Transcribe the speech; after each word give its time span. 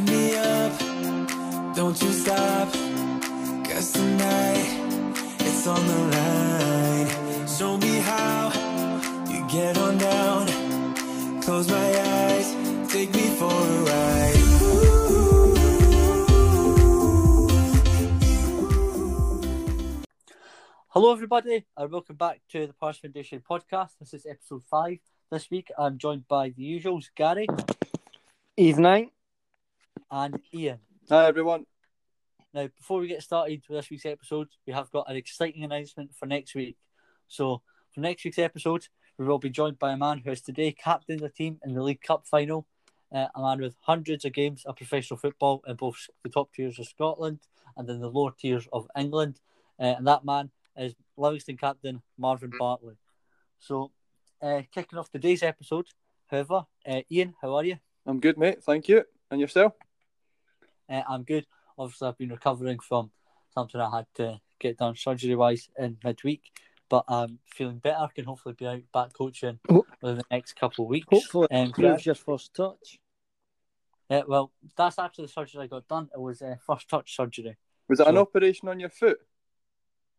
Light 0.00 0.08
me 0.12 0.34
up, 0.34 0.78
don't 1.74 2.00
you 2.00 2.10
stop. 2.12 2.72
Cause 3.64 3.92
tonight 3.92 4.64
it's 5.40 5.66
on 5.66 5.86
the 5.86 5.98
line. 6.16 7.46
Show 7.46 7.76
me 7.76 7.98
how 7.98 8.50
you 9.28 9.46
get 9.46 9.76
on 9.76 9.98
down. 9.98 11.42
Close 11.42 11.68
my 11.68 12.00
eyes, 12.00 12.54
take 12.90 13.12
me 13.12 13.28
for 13.36 13.52
a 13.52 13.84
ride. 13.90 14.36
Hello, 20.88 21.12
everybody, 21.12 21.66
and 21.76 21.92
welcome 21.92 22.16
back 22.16 22.40
to 22.52 22.66
the 22.66 22.72
Pars 22.72 22.96
Foundation 22.96 23.42
podcast. 23.46 23.98
This 24.00 24.14
is 24.14 24.24
episode 24.24 24.62
five. 24.64 24.98
This 25.30 25.50
week, 25.50 25.70
I'm 25.76 25.98
joined 25.98 26.26
by 26.26 26.54
the 26.56 26.62
usuals, 26.62 27.10
Garry 27.14 27.46
Evening. 28.56 29.10
And 30.10 30.40
Iain. 30.54 30.78
Hi, 31.08 31.26
everyone. 31.26 31.66
Now, 32.52 32.68
before 32.76 33.00
we 33.00 33.08
get 33.08 33.22
started 33.22 33.62
with 33.68 33.78
this 33.78 33.90
week's 33.90 34.06
episode, 34.06 34.48
we 34.66 34.72
have 34.72 34.90
got 34.90 35.08
an 35.08 35.16
exciting 35.16 35.62
announcement 35.62 36.14
for 36.14 36.26
next 36.26 36.54
week. 36.54 36.76
So, 37.28 37.62
for 37.94 38.00
next 38.00 38.24
week's 38.24 38.38
episode, 38.38 38.88
we 39.18 39.24
will 39.26 39.38
be 39.38 39.50
joined 39.50 39.78
by 39.78 39.92
a 39.92 39.96
man 39.96 40.18
who 40.18 40.30
has 40.30 40.40
today 40.40 40.72
captained 40.72 41.20
the 41.20 41.28
team 41.28 41.58
in 41.64 41.74
the 41.74 41.82
League 41.82 42.02
Cup 42.02 42.26
final, 42.26 42.66
uh, 43.14 43.26
a 43.34 43.40
man 43.40 43.60
with 43.60 43.76
hundreds 43.80 44.24
of 44.24 44.32
games 44.32 44.64
of 44.64 44.76
professional 44.76 45.18
football 45.18 45.62
in 45.66 45.76
both 45.76 46.08
the 46.24 46.30
top 46.30 46.52
tiers 46.52 46.78
of 46.78 46.86
Scotland 46.86 47.40
and 47.76 47.88
in 47.88 48.00
the 48.00 48.08
lower 48.08 48.32
tiers 48.36 48.66
of 48.72 48.88
England. 48.98 49.40
Uh, 49.78 49.94
and 49.98 50.06
that 50.06 50.24
man 50.24 50.50
is 50.76 50.94
Livingston 51.16 51.56
captain 51.56 52.02
Marvin 52.18 52.52
Bartley. 52.58 52.96
So, 53.58 53.92
uh, 54.42 54.62
kicking 54.74 54.98
off 54.98 55.10
today's 55.10 55.42
episode, 55.42 55.86
however, 56.26 56.66
uh, 56.88 57.02
Iain, 57.12 57.34
how 57.40 57.54
are 57.54 57.64
you? 57.64 57.78
I'm 58.06 58.18
good, 58.18 58.38
mate. 58.38 58.62
Thank 58.64 58.88
you. 58.88 59.04
And 59.30 59.40
yourself? 59.40 59.72
Uh, 60.88 61.02
I'm 61.08 61.22
good. 61.22 61.46
Obviously, 61.78 62.08
I've 62.08 62.18
been 62.18 62.30
recovering 62.30 62.78
from 62.80 63.10
something 63.54 63.80
I 63.80 63.96
had 63.98 64.06
to 64.14 64.40
get 64.58 64.78
done 64.78 64.96
surgery 64.96 65.36
wise 65.36 65.68
in 65.78 65.98
midweek, 66.04 66.42
but 66.88 67.04
I'm 67.08 67.38
feeling 67.46 67.78
better. 67.78 68.08
Can 68.14 68.24
hopefully 68.24 68.54
be 68.58 68.66
out 68.66 68.82
back 68.92 69.12
coaching 69.12 69.60
Ho- 69.70 69.86
within 70.02 70.18
the 70.18 70.24
next 70.30 70.54
couple 70.54 70.84
of 70.84 70.90
weeks. 70.90 71.06
Hopefully, 71.10 71.48
Um, 71.50 71.68
it 71.68 71.74
proves 71.74 72.06
your 72.06 72.14
first 72.14 72.54
touch. 72.54 72.98
uh, 74.10 74.22
well, 74.26 74.52
that's 74.76 74.98
actually 74.98 75.26
the 75.26 75.32
surgery 75.32 75.62
I 75.62 75.66
got 75.68 75.86
done. 75.88 76.10
It 76.12 76.20
was 76.20 76.42
uh, 76.42 76.56
first 76.66 76.88
touch 76.88 77.14
surgery. 77.16 77.56
Was 77.88 78.00
it 78.00 78.06
an 78.06 78.18
operation 78.18 78.68
on 78.68 78.80
your 78.80 78.90
foot? 78.90 79.18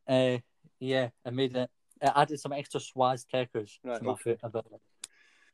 Uh, 0.08 0.38
yeah, 0.80 1.10
I 1.26 1.30
made 1.30 1.56
it. 1.56 1.70
I 2.02 2.22
added 2.22 2.40
some 2.40 2.54
extra 2.54 2.80
swaz 2.80 3.26
techers 3.32 3.78
Right, 3.84 3.98
to 4.00 4.04
my 4.04 4.12
okay. 4.14 4.22
foot 4.24 4.40
a 4.44 4.50
bit. 4.50 4.66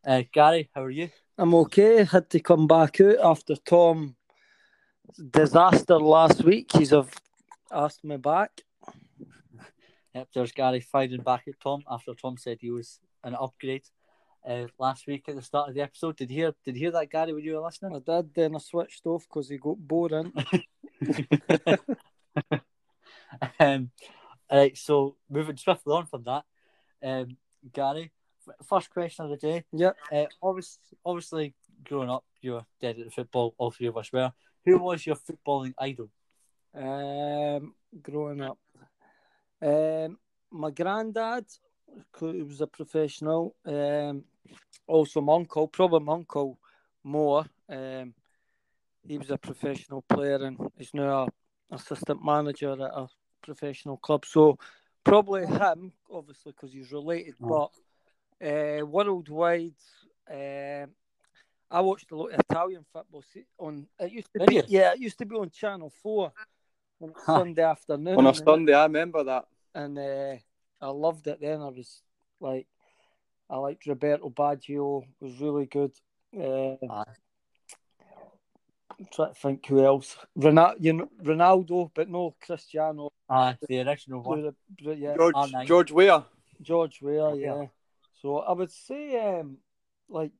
Uh, 0.08 0.24
Garry, 0.32 0.70
how 0.74 0.84
are 0.84 0.90
you? 0.90 1.10
I'm 1.38 1.54
okay. 1.54 2.06
Had 2.06 2.30
to 2.30 2.40
come 2.40 2.66
back 2.66 3.02
out 3.02 3.18
after 3.22 3.58
Tom 3.58 4.16
disaster 5.32 6.00
last 6.00 6.46
week. 6.46 6.72
He's 6.72 6.92
have 6.92 7.14
asked 7.70 8.06
me 8.06 8.16
back. 8.16 8.62
Yep, 10.16 10.30
there's 10.34 10.54
Garry 10.54 10.80
firing 10.80 11.24
back 11.24 11.44
at 11.50 11.60
Tom 11.60 11.84
after 11.92 12.14
Tom 12.14 12.38
said 12.38 12.60
he 12.62 12.72
was 12.72 13.02
an 13.26 13.36
upgrade 13.36 13.84
uh, 14.48 14.68
last 14.80 15.08
week 15.08 15.26
at 15.28 15.36
the 15.36 15.42
start 15.42 15.68
of 15.68 15.76
the 15.76 15.82
episode. 15.82 16.16
Did 16.16 16.32
you 16.32 16.38
hear? 16.38 16.54
Did 16.64 16.76
you 16.76 16.84
hear 16.84 16.92
that, 16.92 17.12
Garry? 17.12 17.34
When 17.34 17.44
you 17.44 17.56
were 17.56 17.66
listening? 17.66 17.94
I 17.94 18.00
did, 18.00 18.34
then 18.34 18.56
I 18.56 18.60
switched 18.60 19.06
off 19.06 19.28
because 19.28 19.50
he 19.50 19.58
got 19.58 19.78
boring. 19.78 20.32
um, 23.60 23.92
all 24.50 24.58
right, 24.58 24.78
so 24.78 25.18
moving 25.30 25.58
swiftly 25.58 25.94
on 25.94 26.06
from 26.06 26.24
that, 26.24 26.46
um, 27.04 27.36
Garry, 27.74 28.14
first 28.64 28.90
question 28.90 29.26
of 29.26 29.32
the 29.32 29.38
day. 29.38 29.64
Yep. 29.74 29.98
Uh, 30.12 30.26
obviously, 30.42 30.98
obviously, 31.06 31.54
growing 31.84 32.10
up, 32.10 32.24
you 32.42 32.54
were 32.54 32.66
dead 32.80 33.00
at 33.00 33.14
football. 33.14 33.54
All 33.58 33.72
three 33.72 33.88
of 33.88 33.98
us 33.98 34.12
were. 34.12 34.32
Who 34.66 34.78
was 34.80 35.06
your 35.06 35.16
footballing 35.16 35.74
idol? 35.78 36.10
Um, 36.76 37.74
growing 38.02 38.42
up, 38.42 38.60
um, 39.62 40.18
my 40.52 40.72
granddad, 40.72 41.46
who 42.18 42.46
was 42.46 42.62
a 42.62 42.68
professional. 42.68 43.56
Um, 43.66 44.26
also 44.86 45.22
my 45.22 45.36
uncle, 45.36 45.68
probably 45.68 46.02
my 46.02 46.14
uncle 46.14 46.60
more. 47.04 47.46
Um, 47.70 48.14
he 49.08 49.18
was 49.18 49.32
a 49.32 49.38
professional 49.38 50.02
player 50.02 50.36
and 50.44 50.58
is 50.78 50.94
now 50.94 51.28
a 51.72 51.76
assistant 51.76 52.24
manager 52.24 52.74
at 52.74 52.80
a 52.80 53.08
professional 53.42 53.98
club. 53.98 54.26
So 54.26 54.58
probably 55.04 55.46
him, 55.46 55.94
obviously, 56.12 56.52
because 56.52 56.74
he's 56.74 56.92
related. 56.92 57.36
Oh. 57.42 57.48
But 57.48 57.72
uh, 58.44 58.86
worldwide, 58.86 59.74
um, 60.32 60.90
I 61.70 61.82
watched 61.82 62.12
a 62.12 62.16
lot 62.16 62.32
of 62.34 62.40
Italian 62.50 62.86
football 62.94 63.24
on. 63.60 63.88
It 64.00 64.12
used 64.12 64.32
to 64.34 64.40
Did 64.40 64.50
be, 64.50 64.56
you? 64.56 64.64
yeah, 64.68 64.94
it 64.94 65.00
used 65.00 65.18
to 65.20 65.26
be 65.26 65.36
on 65.36 65.50
Channel 65.50 65.92
Four 66.02 66.32
on 67.02 67.14
Huh. 67.16 67.40
Sunday 67.40 67.64
afternoon. 67.64 68.18
On 68.18 68.28
a 68.28 68.34
Sunday, 68.34 68.74
I 68.74 68.84
remember 68.84 69.24
that. 69.24 69.46
and 69.76 69.98
uh, 70.00 70.36
I 70.82 70.90
loved 70.90 71.28
it. 71.28 71.40
Then 71.42 71.62
I 71.62 71.68
was 71.70 72.02
like, 72.40 72.68
I 73.50 73.58
liked 73.58 73.86
Roberto 73.86 74.30
Baggio. 74.30 75.04
Was 75.20 75.40
really 75.42 75.66
good. 75.66 75.92
Uh, 76.38 76.76
I'm 79.00 79.06
trying 79.14 79.34
to 79.34 79.40
think 79.40 79.66
who 79.68 79.84
else. 79.86 80.18
Ronaldo, 80.38 80.76
you 80.80 80.94
know, 80.94 81.10
Ronaldo, 81.24 81.92
but 81.94 82.10
no 82.10 82.36
Cristiano. 82.42 83.10
Ah, 83.30 83.56
the 83.68 83.82
original 83.82 84.22
one. 84.24 84.54
Yeah, 84.80 85.16
George 85.16 85.36
R9. 85.36 85.66
George 85.66 85.92
Weah. 85.92 86.26
George 86.62 87.02
Weah. 87.02 87.36
Yeah. 87.36 87.66
So 88.22 88.40
I 88.40 88.54
would 88.54 88.72
say, 88.72 89.40
um, 89.40 89.58
like 90.10 90.32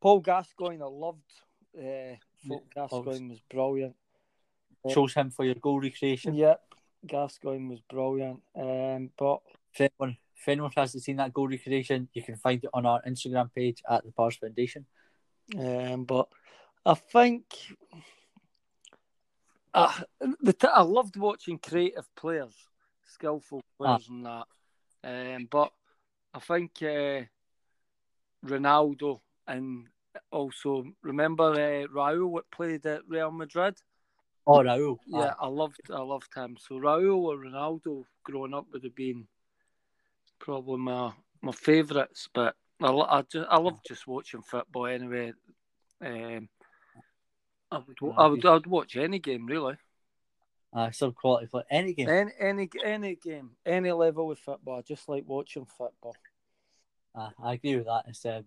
Paul 0.00 0.20
Gascoigne. 0.20 0.82
I 0.82 0.86
loved. 0.86 1.32
Uh, 1.76 2.16
Paul 2.48 2.64
Gascoigne 2.74 3.28
was 3.30 3.40
brilliant. 3.50 3.94
Chose 4.88 5.14
him 5.14 5.30
for 5.30 5.44
your 5.44 5.56
goal 5.56 5.80
recreation. 5.80 6.34
Yep, 6.34 6.62
Gascoigne 7.06 7.68
was 7.68 7.80
brilliant. 7.80 8.40
Um, 8.56 9.10
but 9.18 9.40
If 9.74 9.80
anyone, 9.82 10.16
if 10.36 10.48
anyone 10.48 10.70
hasn't 10.74 11.04
seen 11.04 11.16
that 11.16 11.34
goal 11.34 11.48
recreation, 11.48 12.08
you 12.14 12.22
can 12.22 12.36
find 12.36 12.64
it 12.64 12.70
on 12.72 12.86
our 12.86 13.02
Instagram 13.06 13.52
page 13.54 13.82
at 13.88 14.04
the 14.04 14.12
Pars 14.12 14.36
Foundation. 14.36 14.86
Um, 15.58 16.04
but 16.04 16.28
I 16.86 16.94
think 16.94 17.44
uh, 19.74 20.00
the 20.40 20.52
t- 20.54 20.66
I 20.66 20.82
loved 20.82 21.16
watching 21.16 21.58
creative 21.58 22.08
players, 22.16 22.54
skillful 23.06 23.62
players, 23.76 24.08
and 24.08 24.24
that. 24.24 24.46
Um, 25.04 25.48
but 25.50 25.72
I 26.32 26.38
think 26.38 26.72
uh, 26.82 27.22
Ronaldo 28.46 29.20
and 29.46 29.86
also 30.30 30.84
remember 31.02 31.52
uh, 31.52 31.86
Raul 31.92 32.36
that 32.36 32.50
played 32.50 32.86
at 32.86 33.02
Real 33.08 33.30
Madrid. 33.30 33.76
Oh, 34.46 34.60
Raul. 34.60 34.98
Yeah, 35.06 35.34
I 35.40 35.48
loved 35.48 35.80
I 35.92 36.00
loved 36.00 36.34
him. 36.34 36.56
So 36.58 36.76
Raul 36.76 37.24
or 37.24 37.36
Ronaldo 37.36 38.04
growing 38.24 38.54
up 38.54 38.66
would 38.72 38.84
have 38.84 38.94
been 38.94 39.26
probably 40.38 40.78
my 40.78 41.12
my 41.42 41.52
favourites. 41.52 42.28
But 42.32 42.54
I 42.80 42.90
I, 42.90 43.22
just, 43.22 43.46
I 43.50 43.58
love 43.58 43.78
just 43.86 44.06
watching 44.06 44.42
football 44.42 44.86
anyway. 44.86 45.32
Um, 46.02 46.48
I 47.70 47.78
would 47.78 48.16
I 48.16 48.26
would 48.26 48.46
I 48.46 48.52
would 48.54 48.66
watch 48.66 48.96
any 48.96 49.18
game 49.18 49.46
really. 49.46 49.76
Uh, 50.72 50.90
some 50.92 51.12
quality 51.12 51.46
for 51.46 51.64
any 51.68 51.92
game. 51.92 52.08
Any 52.08 52.30
any 52.38 52.68
any 52.84 53.16
game, 53.16 53.50
any 53.66 53.90
level 53.90 54.30
of 54.30 54.38
football. 54.38 54.78
I 54.78 54.82
just 54.82 55.08
like 55.08 55.24
watching 55.26 55.66
football. 55.66 56.14
Uh, 57.14 57.30
I 57.42 57.54
agree 57.54 57.76
with 57.76 57.86
that. 57.86 58.04
It's 58.06 58.24
um, 58.24 58.44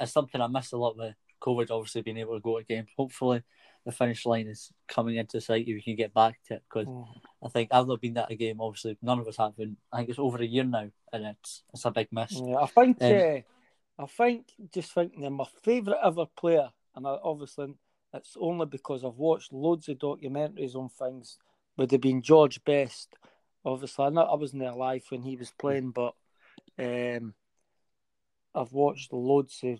it's 0.00 0.12
something 0.12 0.40
I 0.40 0.46
missed 0.46 0.72
a 0.72 0.78
lot 0.78 0.96
with 0.96 1.14
COVID. 1.42 1.70
Obviously, 1.70 2.02
being 2.02 2.16
able 2.16 2.34
to 2.36 2.40
go 2.40 2.58
to 2.58 2.64
games. 2.64 2.88
Hopefully, 2.96 3.42
the 3.84 3.92
finish 3.92 4.24
line 4.24 4.46
is 4.46 4.72
coming 4.88 5.16
into 5.16 5.42
sight. 5.42 5.68
If 5.68 5.74
we 5.74 5.82
can 5.82 5.96
get 5.96 6.14
back 6.14 6.38
to 6.46 6.54
it, 6.54 6.62
because 6.68 6.86
Mm. 6.88 7.06
I 7.44 7.48
think 7.48 7.68
I've 7.70 7.86
not 7.86 8.00
been 8.00 8.16
at 8.16 8.30
a 8.30 8.34
game. 8.34 8.62
Obviously, 8.62 8.96
none 9.02 9.18
of 9.18 9.28
us 9.28 9.36
have 9.36 9.54
been. 9.54 9.76
I 9.92 9.98
think 9.98 10.08
it's 10.08 10.18
over 10.18 10.38
a 10.38 10.46
year 10.46 10.64
now, 10.64 10.88
and 11.12 11.24
it's 11.26 11.64
it's 11.74 11.84
a 11.84 11.90
big 11.90 12.08
miss. 12.10 12.32
Yeah, 12.32 12.56
I 12.62 12.66
think 12.66 13.02
Um, 13.02 13.12
uh, 13.12 14.04
I 14.04 14.06
think 14.06 14.46
just 14.72 14.92
thinking 14.92 15.26
of 15.26 15.32
my 15.34 15.44
favourite 15.62 16.00
ever 16.02 16.24
player, 16.24 16.70
and 16.94 17.06
I, 17.06 17.18
obviously 17.22 17.74
it's 18.14 18.38
only 18.40 18.64
because 18.64 19.04
I've 19.04 19.18
watched 19.18 19.52
loads 19.52 19.86
of 19.90 19.98
documentaries 19.98 20.74
on 20.74 20.88
things. 20.88 21.38
Would 21.78 21.92
have 21.92 22.00
been 22.00 22.22
George 22.22 22.62
Best. 22.64 23.14
Obviously, 23.64 24.04
I 24.04 24.08
know 24.10 24.22
I 24.22 24.34
wasn't 24.34 24.64
alive 24.64 25.04
when 25.10 25.22
he 25.22 25.36
was 25.36 25.52
playing, 25.58 25.92
but 25.92 26.14
um, 26.78 27.34
I've 28.54 28.72
watched 28.72 29.12
loads 29.12 29.60
of 29.62 29.78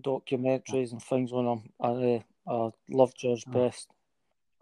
documentaries 0.00 0.92
and 0.92 1.02
things 1.02 1.32
on 1.32 1.46
him. 1.46 1.62
I, 1.80 2.22
uh, 2.46 2.66
I 2.68 2.70
love 2.90 3.14
George 3.14 3.44
Oh. 3.48 3.52
Best. 3.52 3.88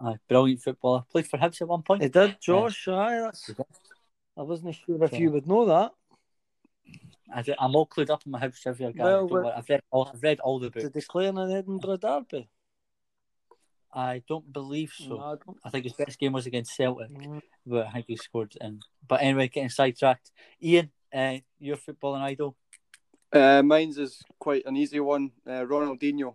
Aye, 0.01 0.17
brilliant 0.29 0.63
footballer. 0.63 1.05
Played 1.11 1.27
for 1.29 1.39
Hibs 1.39 1.61
at 1.61 1.69
one 1.69 1.83
point. 1.83 2.03
He 2.03 2.09
did, 2.09 2.37
Josh. 2.41 2.89
Aye, 2.89 3.21
that's. 3.21 3.51
I 4.37 4.43
wasn't 4.43 4.75
sure 4.75 5.03
if 5.05 5.11
So- 5.11 5.17
you 5.17 5.31
would 5.33 5.47
know 5.47 5.67
that. 5.67 5.93
I, 7.33 7.43
am 7.59 7.75
all 7.75 7.87
clued 7.87 8.11
up 8.11 8.23
in 8.27 8.33
my 8.33 8.41
Hibs 8.41 8.61
trivia. 8.61 8.93
Guy. 8.93 9.03
Well, 9.03 9.21
Don't 9.23 9.31
well- 9.33 9.43
worry. 9.45 9.53
I've 9.57 9.69
read 9.69 9.81
all. 9.91 10.11
I've 10.13 10.23
read 10.23 10.41
all 10.41 10.59
the 10.61 10.71
books. 10.71 10.89
declare 10.91 11.31
an 11.31 11.51
Edinburgh 11.51 11.97
Derby. 11.97 12.49
I 13.97 14.23
don't 14.29 14.53
believe 14.53 14.93
so. 14.97 15.09
No, 15.17 15.21
I 15.21 15.35
don't. 15.45 15.59
I 15.65 15.71
think 15.71 15.85
his 15.85 15.93
best 15.93 16.19
game 16.19 16.33
was 16.33 16.47
against 16.47 16.75
Celtic, 16.75 17.11
Mm. 17.11 17.41
but 17.65 17.87
I 17.87 17.93
think 17.93 18.07
he 18.09 18.17
scored. 18.17 18.57
In. 18.61 18.81
But 19.07 19.23
anyway, 19.23 19.49
getting 19.49 19.69
sidetracked. 19.69 20.33
Iain, 20.63 20.91
uh, 21.13 21.39
your 21.61 21.77
footballing 21.77 22.23
idol. 22.23 22.57
Uh, 23.33 23.63
mine's 23.63 23.99
is 23.99 24.23
quite 24.39 24.65
an 24.67 24.77
easy 24.77 24.99
one. 25.01 25.31
Uh, 25.47 25.65
Ronaldinho. 25.65 26.35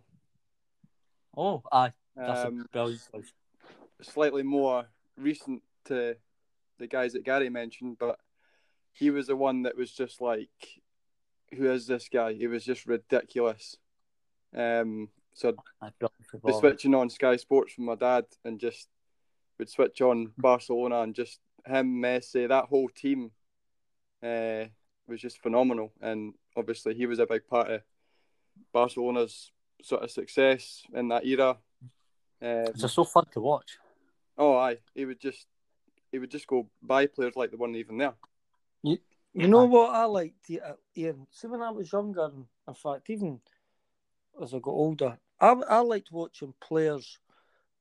Oh, 1.35 1.61
aye. 1.71 1.93
That's 2.15 2.45
Um, 2.45 2.61
a 2.61 2.67
brilliant 2.69 3.01
choice. 3.13 3.33
slightly 4.01 4.43
more 4.43 4.89
recent 5.17 5.61
to 5.85 6.15
the 6.77 6.87
guys 6.87 7.13
that 7.13 7.23
Gary 7.23 7.49
mentioned, 7.49 7.97
but 7.99 8.19
he 8.93 9.09
was 9.11 9.27
the 9.27 9.35
one 9.35 9.63
that 9.63 9.75
was 9.75 9.91
just 9.91 10.21
like, 10.21 10.81
who 11.53 11.69
is 11.71 11.87
this 11.87 12.07
guy? 12.09 12.33
He 12.33 12.47
was 12.47 12.63
just 12.65 12.85
ridiculous. 12.85 13.77
Um, 14.53 15.09
so 15.33 15.55
Aye, 15.81 15.91
brilliant 15.99 16.18
be 16.37 16.53
switching 16.53 16.95
on 16.95 17.09
Sky 17.09 17.35
Sports 17.37 17.73
from 17.73 17.85
my 17.85 17.95
dad 17.95 18.25
and 18.45 18.59
just 18.59 18.87
would 19.57 19.69
switch 19.69 20.01
on 20.01 20.31
Barcelona 20.37 21.01
and 21.01 21.13
just 21.15 21.39
him, 21.65 22.01
Messi, 22.01 22.47
that 22.47 22.65
whole 22.65 22.89
team 22.89 23.31
uh, 24.23 24.65
was 25.07 25.19
just 25.21 25.41
phenomenal. 25.41 25.91
And 26.01 26.33
obviously, 26.55 26.93
he 26.95 27.05
was 27.05 27.19
a 27.19 27.25
big 27.25 27.47
part 27.47 27.69
of 27.69 27.81
Barcelona's 28.73 29.51
sort 29.81 30.03
of 30.03 30.11
success 30.11 30.83
in 30.93 31.07
that 31.09 31.25
era. 31.25 31.57
Um, 32.41 32.67
It's 32.67 32.81
just 32.81 32.95
so 32.95 33.03
fun 33.03 33.25
to 33.33 33.41
watch. 33.41 33.77
oh, 34.37 34.55
aye, 34.57 34.77
he 34.95 35.05
would 35.05 35.19
just 35.19 35.45
he 36.11 36.17
would 36.19 36.31
just 36.31 36.47
go 36.47 36.67
buy 36.81 37.05
players 37.05 37.35
like 37.35 37.51
the 37.51 37.57
one 37.57 37.75
even 37.75 37.97
there. 37.97 38.13
You 38.83 38.97
you 39.33 39.47
know 39.47 39.65
what 39.65 39.93
I 39.93 40.05
liked, 40.05 40.49
uh, 40.51 40.73
Iain? 40.97 41.27
See, 41.31 41.47
when 41.47 41.61
I 41.61 41.69
was 41.69 41.91
younger, 41.91 42.31
in 42.67 42.73
fact, 42.73 43.09
even 43.09 43.39
as 44.41 44.53
I 44.53 44.59
got 44.59 44.71
older, 44.71 45.19
I, 45.41 45.51
I 45.69 45.79
liked 45.79 46.11
watching 46.11 46.53
players. 46.61 47.19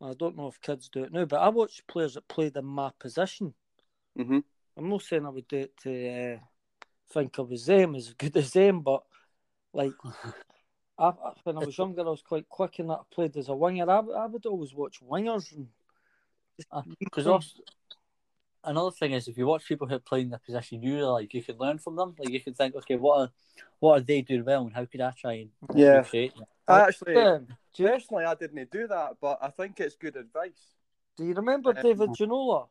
I 0.01 0.15
don't 0.15 0.37
know 0.37 0.47
if 0.49 0.61
kids 0.61 0.89
do 0.89 1.03
it 1.05 1.13
now, 1.13 1.25
but 1.25 1.41
I 1.41 1.49
watched 1.49 1.87
players 1.89 2.15
that 2.15 2.29
played 2.29 2.57
in 2.57 2.65
my 2.65 2.91
position. 2.99 3.55
hmm 4.17 4.39
I'm 4.77 4.89
not 4.89 5.03
saying 5.03 5.27
I 5.27 5.31
would 5.31 5.49
do 5.49 5.57
it 5.57 5.77
to 5.83 6.35
uh, 6.35 6.39
think 7.13 7.37
I 7.39 7.43
was 7.43 7.67
them 7.67 7.97
as 7.97 8.15
good 8.15 8.37
as 8.37 8.53
them, 8.53 8.81
but 8.81 9.03
like 9.73 9.93
I, 10.99 11.13
when 11.45 11.57
I 11.57 11.65
was 11.65 11.77
younger, 11.77 12.03
I 12.03 12.11
was 12.11 12.23
quite 12.23 12.49
quick 12.49 12.79
in 12.79 12.89
that 12.89 13.01
I 13.01 13.15
played 13.15 13.37
as 13.37 13.49
a 13.49 13.55
winger. 13.55 13.91
I, 13.91 13.99
I 13.99 14.27
would 14.27 14.47
always 14.47 14.75
watch 14.75 15.01
wingers. 15.03 15.53
Because 17.01 17.27
also, 17.27 17.61
another 18.65 18.91
thing 18.91 19.13
is, 19.13 19.29
if 19.29 19.39
you 19.39 19.47
watch 19.47 19.67
people 19.67 19.87
who 19.87 19.95
are 19.95 20.01
playing 20.01 20.31
the 20.31 20.39
position 20.39 20.83
you 20.83 21.05
like, 21.07 21.33
you 21.35 21.43
can 21.43 21.57
learn 21.59 21.79
from 21.79 21.97
them. 21.97 22.15
Like 22.19 22.31
you 22.31 22.41
can 22.41 22.55
think, 22.55 22.75
okay, 22.77 22.97
what 22.97 23.21
are 23.21 23.31
what 23.81 23.99
are 23.99 24.05
they 24.05 24.23
doing 24.23 24.45
well, 24.45 24.63
and 24.63 24.75
how 24.75 24.85
could 24.85 25.01
I 25.01 25.13
try 25.13 25.33
and 25.35 25.51
Yeah. 25.75 26.03
Recreate 26.69 26.77
that? 26.77 26.85
I 26.85 26.89
actually, 26.89 27.17
Um, 27.17 27.47
you, 27.77 27.87
personally, 27.87 28.25
I 28.25 28.35
didn't 28.35 28.71
do 28.71 28.87
that, 28.89 29.17
but 29.21 29.39
I 29.43 29.49
think 29.51 29.81
it's 29.81 29.97
good 29.97 30.17
advice. 30.17 30.75
do 31.17 31.25
you 31.25 31.35
remember 31.35 31.73
David 31.73 32.11
Ginola? 32.11 32.69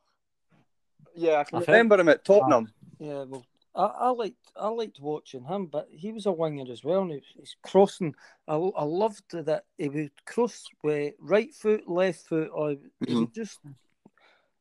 Yeah, 1.16 1.40
I 1.40 1.44
can 1.44 1.58
I 1.58 1.60
think- 1.60 1.68
remember 1.70 2.00
him 2.00 2.10
at 2.10 2.24
Tottenham. 2.24 2.72
Yeah, 3.00 3.24
well, 3.24 3.46
I, 3.76 3.86
I 3.86 4.10
liked 4.10 4.52
I 4.56 4.68
liked 4.70 5.00
watching 5.00 5.44
him, 5.44 5.68
but 5.68 5.88
he 5.92 6.12
was 6.12 6.26
a 6.26 6.32
winger 6.32 6.72
as 6.72 6.84
well, 6.84 7.02
and 7.02 7.12
he, 7.12 7.22
he's 7.38 7.56
crossing. 7.64 8.16
I, 8.48 8.56
I 8.56 8.84
loved 8.84 9.24
that 9.32 9.66
he 9.78 9.90
would 9.90 10.12
cross 10.26 10.66
with 10.84 11.14
right 11.20 11.54
foot, 11.54 11.88
left 11.88 12.22
foot, 12.28 12.50
or 12.52 12.76
he 13.06 13.16
would 13.16 13.34
just. 13.42 13.60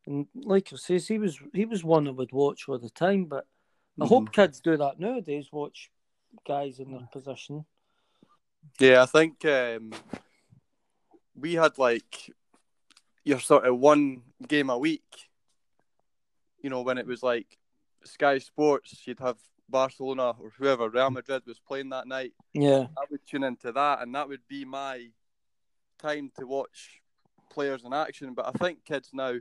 And 0.07 0.27
like 0.35 0.73
I 0.73 0.77
says, 0.77 1.09
he 1.09 1.19
was 1.19 1.39
he 1.53 1.65
was 1.65 1.83
one 1.83 2.07
I 2.07 2.11
would 2.13 2.31
watch 2.33 2.69
all 2.69 2.79
the 2.79 2.91
time. 2.91 3.25
But 3.25 3.47
I 4.01 4.07
hope 4.07 4.33
kids 4.33 4.61
do 4.61 4.77
that 4.77 5.01
nowadays. 5.01 5.49
Watch 5.51 5.91
guys 6.47 6.79
in 6.79 6.93
their 6.93 7.09
position. 7.11 7.65
Yeah, 8.79 9.03
I 9.03 9.07
think 9.07 9.45
um, 9.45 9.93
we 11.35 11.55
had 11.55 11.79
like 11.79 12.31
your 13.25 13.41
sort 13.41 13.65
of 13.65 13.79
one 13.79 14.23
game 14.47 14.71
a 14.71 14.79
week. 14.79 15.29
You 16.63 16.71
know, 16.71 16.83
when 16.83 16.99
it 16.99 17.07
was 17.07 17.23
like 17.23 17.59
Sky 18.05 18.39
Sports, 18.39 19.07
you'd 19.07 19.21
have 19.21 19.37
Barcelona 19.69 20.31
or 20.31 20.53
whoever 20.59 20.89
Real 20.89 21.11
Madrid 21.11 21.43
was 21.47 21.59
playing 21.59 21.91
that 21.91 22.07
night. 22.07 22.33
Yeah, 22.55 22.87
I 22.97 23.05
would 23.11 23.27
tune 23.27 23.45
into 23.45 23.73
that, 23.73 24.03
and 24.03 24.15
that 24.15 24.29
would 24.29 24.47
be 24.49 24.65
my 24.65 25.09
time 25.99 26.31
to 26.39 26.47
watch 26.47 27.01
players 27.51 27.85
in 27.85 27.93
action. 27.93 28.35
But 28.35 28.47
I 28.47 28.53
think 28.53 28.85
kids 28.85 29.11
now, 29.13 29.35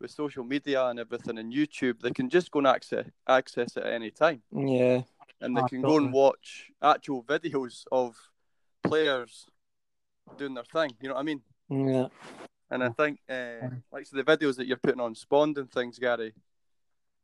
with 0.00 0.10
social 0.10 0.44
media 0.44 0.84
and 0.86 0.98
everything 0.98 1.38
and 1.38 1.52
YouTube, 1.52 2.00
they 2.00 2.10
can 2.10 2.28
just 2.28 2.50
go 2.50 2.58
and 2.58 2.68
access 2.68 3.06
access 3.28 3.76
it 3.76 3.84
at 3.84 3.92
any 3.92 4.10
time, 4.10 4.42
yeah, 4.52 5.02
and 5.42 5.56
they 5.56 5.60
Ah, 5.62 5.68
can 5.68 5.82
go 5.82 5.96
and 5.98 6.12
watch 6.12 6.70
actual 6.80 7.22
videos 7.24 7.84
of 7.92 8.16
players 8.82 9.46
doing 10.38 10.54
their 10.54 10.64
thing. 10.64 10.90
You 11.00 11.08
know 11.08 11.14
what 11.14 11.20
I 11.20 11.24
mean? 11.24 11.42
yeah. 11.68 12.06
And 12.70 12.82
I 12.82 12.88
think, 12.88 13.20
uh, 13.28 13.68
like 13.92 14.06
so 14.06 14.16
the 14.16 14.24
videos 14.24 14.56
that 14.56 14.66
you're 14.66 14.78
putting 14.78 15.00
on 15.00 15.14
Spawned 15.14 15.58
and 15.58 15.70
things, 15.70 15.98
Garry, 15.98 16.32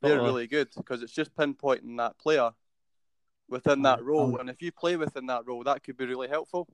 they're 0.03 0.11
Totally. 0.13 0.27
really 0.29 0.47
good 0.47 0.69
because 0.77 1.03
it's 1.03 1.13
just 1.13 1.35
pinpointing 1.35 1.97
that 1.97 2.19
player 2.19 2.51
within 3.49 3.81
that 3.83 4.05
role, 4.05 4.37
and 4.39 4.51
if 4.51 4.61
you 4.61 4.71
play 4.71 4.97
within 4.97 5.25
that 5.27 5.47
role, 5.47 5.65
that 5.65 5.83
could 5.83 5.97
be 5.97 6.05
really 6.05 6.29
helpful. 6.29 6.69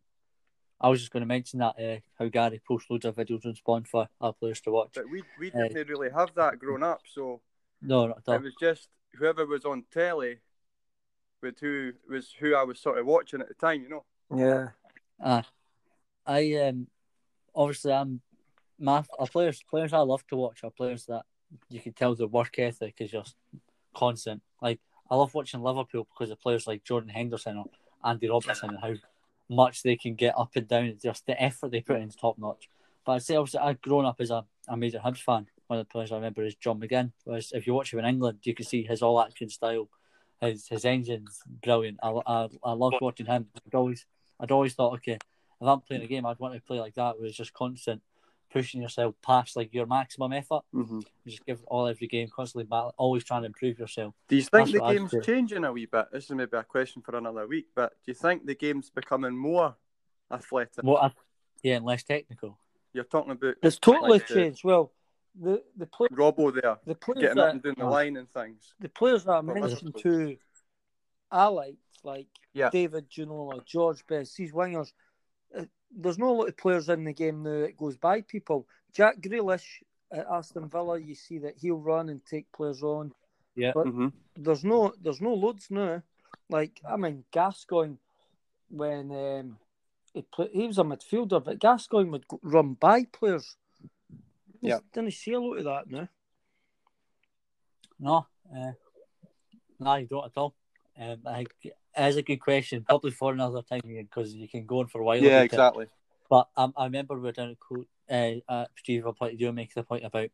I 0.80 0.88
was 0.88 0.98
just 0.98 1.12
going 1.12 1.20
to 1.22 1.26
mention 1.26 1.60
that 1.60 1.76
uh, 1.78 2.00
how 2.18 2.26
Garry 2.28 2.60
posts 2.66 2.90
loads 2.90 3.04
of 3.04 3.14
videos 3.14 3.46
on 3.46 3.54
Spawn 3.54 3.84
for 3.84 4.08
our 4.20 4.32
players 4.32 4.60
to 4.62 4.72
watch. 4.72 4.90
But 4.94 5.08
we 5.08 5.22
we 5.38 5.52
Aye. 5.52 5.68
didn't 5.68 5.88
really 5.88 6.10
have 6.10 6.34
that 6.34 6.58
growing 6.58 6.82
up, 6.82 7.02
so 7.06 7.40
No, 7.80 8.08
not 8.08 8.18
at 8.18 8.24
all. 8.26 8.34
it 8.34 8.42
was 8.42 8.54
just 8.60 8.88
whoever 9.14 9.46
was 9.46 9.64
on 9.64 9.84
telly 9.92 10.40
with 11.44 11.60
who 11.60 11.92
was 12.08 12.34
who 12.38 12.54
I 12.54 12.64
was 12.64 12.80
sort 12.80 12.98
of 12.98 13.06
watching 13.06 13.40
at 13.40 13.48
the 13.48 13.54
time, 13.54 13.82
you 13.82 13.88
know. 13.88 14.04
Yeah, 14.34 14.68
Aye. 15.24 15.44
I 16.26 16.54
um 16.68 16.88
obviously 17.54 17.92
I'm 17.92 18.20
my 18.78 19.04
our 19.18 19.26
players 19.26 19.62
players 19.68 19.92
I 19.92 19.98
love 19.98 20.26
to 20.28 20.36
watch 20.36 20.64
are 20.64 20.70
players 20.70 21.06
that 21.06 21.22
you 21.68 21.80
can 21.80 21.92
tell 21.92 22.14
their 22.14 22.26
work 22.26 22.58
ethic 22.58 22.96
is 22.98 23.10
just 23.10 23.36
constant. 23.94 24.42
Like 24.60 24.80
I 25.10 25.16
love 25.16 25.34
watching 25.34 25.62
Liverpool 25.62 26.08
because 26.12 26.30
of 26.30 26.40
players 26.40 26.66
like 26.66 26.82
Jordan 26.82 27.10
Henderson 27.10 27.58
or 27.58 27.66
Andy 28.04 28.28
Robertson 28.28 28.70
and 28.70 28.80
how 28.80 28.94
much 29.48 29.82
they 29.82 29.96
can 29.96 30.14
get 30.14 30.34
up 30.36 30.50
and 30.56 30.66
down. 30.66 30.98
Just 31.02 31.26
the 31.26 31.40
effort 31.40 31.70
they 31.70 31.80
put 31.80 31.96
in 31.96 32.08
is 32.08 32.16
top 32.16 32.38
notch. 32.38 32.68
But 33.04 33.12
I'd 33.12 33.22
say 33.22 33.36
obviously 33.36 33.60
I've 33.60 33.82
grown 33.82 34.06
up 34.06 34.16
as 34.20 34.30
a, 34.30 34.44
a 34.68 34.76
major 34.76 35.00
Hibs 35.04 35.22
fan. 35.22 35.46
One 35.66 35.78
of 35.78 35.86
the 35.86 35.90
players 35.90 36.10
I 36.10 36.16
remember 36.16 36.44
is 36.44 36.54
John 36.54 36.80
McGinn. 36.80 37.12
Whereas 37.24 37.52
if 37.52 37.66
you 37.66 37.74
watch 37.74 37.92
him 37.92 37.98
in 37.98 38.04
England, 38.06 38.38
you 38.42 38.54
can 38.54 38.64
see 38.66 38.82
his 38.82 39.02
all 39.02 39.20
action 39.20 39.48
style. 39.48 39.88
His 40.44 40.68
his 40.68 40.84
engine's 40.84 41.40
brilliant. 41.62 41.98
I, 42.02 42.10
I, 42.26 42.48
I 42.62 42.72
loved 42.72 42.96
watching 43.00 43.26
him. 43.26 43.46
I'd 43.66 43.74
always 43.74 44.06
I'd 44.40 44.50
always 44.52 44.74
thought, 44.74 44.94
okay, 44.94 45.14
if 45.14 45.20
I'm 45.60 45.80
playing 45.80 46.02
a 46.02 46.06
game, 46.06 46.26
I'd 46.26 46.38
want 46.38 46.54
to 46.54 46.60
play 46.60 46.80
like 46.80 46.94
that, 46.94 47.18
where 47.18 47.26
it's 47.26 47.36
just 47.36 47.52
constant 47.52 48.02
pushing 48.54 48.80
yourself 48.80 49.16
past 49.20 49.56
like 49.56 49.74
your 49.74 49.84
maximum 49.84 50.32
effort. 50.32 50.62
Mm-hmm. 50.72 51.00
Just 51.26 51.44
give 51.44 51.62
all 51.64 51.88
every 51.88 52.06
game, 52.06 52.28
constantly 52.34 52.64
battle, 52.64 52.94
always 52.96 53.24
trying 53.24 53.42
to 53.42 53.46
improve 53.46 53.78
yourself. 53.80 54.14
Do 54.28 54.36
you 54.36 54.42
think 54.42 54.70
That's 54.70 54.72
the 54.72 54.92
game's 54.92 55.26
changing 55.26 55.64
a 55.64 55.72
wee 55.72 55.86
bit? 55.86 56.06
This 56.12 56.24
is 56.24 56.30
maybe 56.30 56.56
a 56.56 56.62
question 56.62 57.02
for 57.02 57.16
another 57.16 57.46
week, 57.48 57.66
but 57.74 57.90
do 58.04 58.12
you 58.12 58.14
think 58.14 58.46
the 58.46 58.54
game's 58.54 58.90
becoming 58.90 59.36
more 59.36 59.74
athletic? 60.30 60.84
I, 60.86 61.10
yeah, 61.64 61.76
and 61.76 61.84
less 61.84 62.04
technical. 62.04 62.58
You're 62.92 63.04
talking 63.04 63.32
about 63.32 63.56
it's 63.60 63.78
totally 63.78 64.20
like, 64.20 64.28
changed. 64.28 64.62
Well, 64.62 64.92
the 65.40 65.62
the 65.76 65.86
play, 65.86 66.08
Robbo 66.12 66.52
there, 66.60 66.78
the 66.86 66.94
players 66.94 67.20
getting 67.20 67.36
that, 67.36 67.46
up 67.48 67.52
and 67.54 67.62
doing 67.62 67.74
the 67.78 67.86
line 67.86 68.16
and 68.16 68.30
things. 68.32 68.74
the 68.80 68.88
players 68.88 69.24
that 69.24 69.32
I 69.32 69.40
mentioned 69.40 69.94
that's- 69.94 70.02
too, 70.02 70.36
I 71.30 71.46
liked 71.46 71.78
like 72.04 72.28
Yeah. 72.52 72.70
David 72.70 73.10
Ginola, 73.10 73.64
George 73.64 74.06
Best, 74.06 74.36
these 74.36 74.52
wingers. 74.52 74.92
Uh, 75.56 75.64
there's 75.90 76.18
no 76.18 76.32
lot 76.32 76.48
of 76.48 76.56
players 76.56 76.88
in 76.88 77.04
the 77.04 77.12
game 77.12 77.42
now 77.42 77.60
that 77.60 77.76
goes 77.76 77.96
by 77.96 78.20
people. 78.20 78.68
Jack 78.92 79.20
Grealish 79.20 79.82
at 80.12 80.26
Aston 80.30 80.68
Villa, 80.68 80.98
you 80.98 81.14
see 81.14 81.38
that 81.38 81.56
he'll 81.56 81.78
run 81.80 82.08
and 82.08 82.24
take 82.24 82.50
players 82.52 82.82
on. 82.82 83.12
Yeah. 83.56 83.72
But 83.74 83.86
Mm-hmm. 83.86 84.08
there's 84.36 84.64
no 84.64 84.92
there's 85.00 85.20
no 85.20 85.34
loads 85.34 85.70
now. 85.70 86.02
Like 86.48 86.80
I 86.88 86.96
mean 86.96 87.24
Gascoigne 87.32 87.96
when 88.68 89.10
um, 89.10 89.58
he 90.12 90.22
play, 90.22 90.48
he 90.52 90.66
was 90.66 90.78
a 90.78 90.82
midfielder, 90.84 91.42
but 91.44 91.58
Gascoigne 91.58 92.10
would 92.10 92.26
go, 92.28 92.38
run 92.42 92.74
by 92.74 93.04
players. 93.04 93.56
Yeah. 94.64 94.78
Didn't 94.92 95.12
see 95.12 95.32
a 95.32 95.40
lot 95.40 95.58
of 95.58 95.64
that 95.64 95.90
now. 95.90 96.08
No, 98.00 98.26
uh, 98.54 98.72
no, 99.78 99.94
you 99.96 100.06
don't 100.06 100.24
at 100.26 100.36
all. 100.36 100.54
Um, 100.98 101.18
I 101.26 101.36
think 101.36 101.54
it 101.62 101.74
is 101.96 102.16
a 102.16 102.22
good 102.22 102.38
question, 102.38 102.84
probably 102.88 103.10
for 103.10 103.32
another 103.32 103.62
time 103.62 103.80
because 103.84 104.34
you 104.34 104.48
can 104.48 104.66
go 104.66 104.80
on 104.80 104.86
for 104.86 105.00
a 105.00 105.04
while. 105.04 105.16
Yeah, 105.18 105.30
about 105.30 105.40
it. 105.42 105.44
exactly. 105.44 105.86
But 106.28 106.48
um, 106.56 106.72
I 106.76 106.84
remember 106.84 107.14
we 107.14 107.20
were 107.20 107.32
down 107.32 107.50
at 107.50 107.60
Co- 107.60 107.86
uh, 108.10 108.40
at 108.62 108.70
Steve 108.76 109.04
Point 109.18 109.32
you 109.34 109.38
do 109.38 109.52
make 109.52 109.74
the 109.74 109.82
point 109.82 110.04
about 110.04 110.28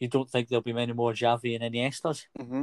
you 0.00 0.08
don't 0.08 0.28
think 0.28 0.48
there'll 0.48 0.62
be 0.62 0.72
many 0.72 0.92
more 0.92 1.12
Xavi 1.12 1.54
and 1.60 1.74
Iniestas 1.74 2.26
Mm-hmm. 2.38 2.62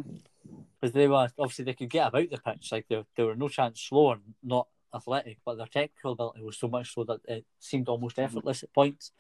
because 0.79 0.93
they 0.93 1.07
were 1.07 1.29
obviously 1.39 1.65
they 1.65 1.73
could 1.73 1.89
get 1.89 2.07
about 2.07 2.29
the 2.29 2.37
pitch 2.37 2.71
like 2.71 2.87
they, 2.89 3.03
they 3.15 3.23
were 3.23 3.35
no 3.35 3.47
chance 3.47 3.81
slow 3.81 4.11
and 4.13 4.21
not 4.43 4.67
athletic, 4.93 5.37
but 5.45 5.55
their 5.55 5.67
technical 5.67 6.11
ability 6.11 6.41
was 6.41 6.57
so 6.57 6.67
much 6.67 6.93
so 6.93 7.03
that 7.05 7.21
it 7.27 7.45
seemed 7.59 7.87
almost 7.87 8.19
effortless 8.19 8.63
at 8.63 8.73
points. 8.73 9.11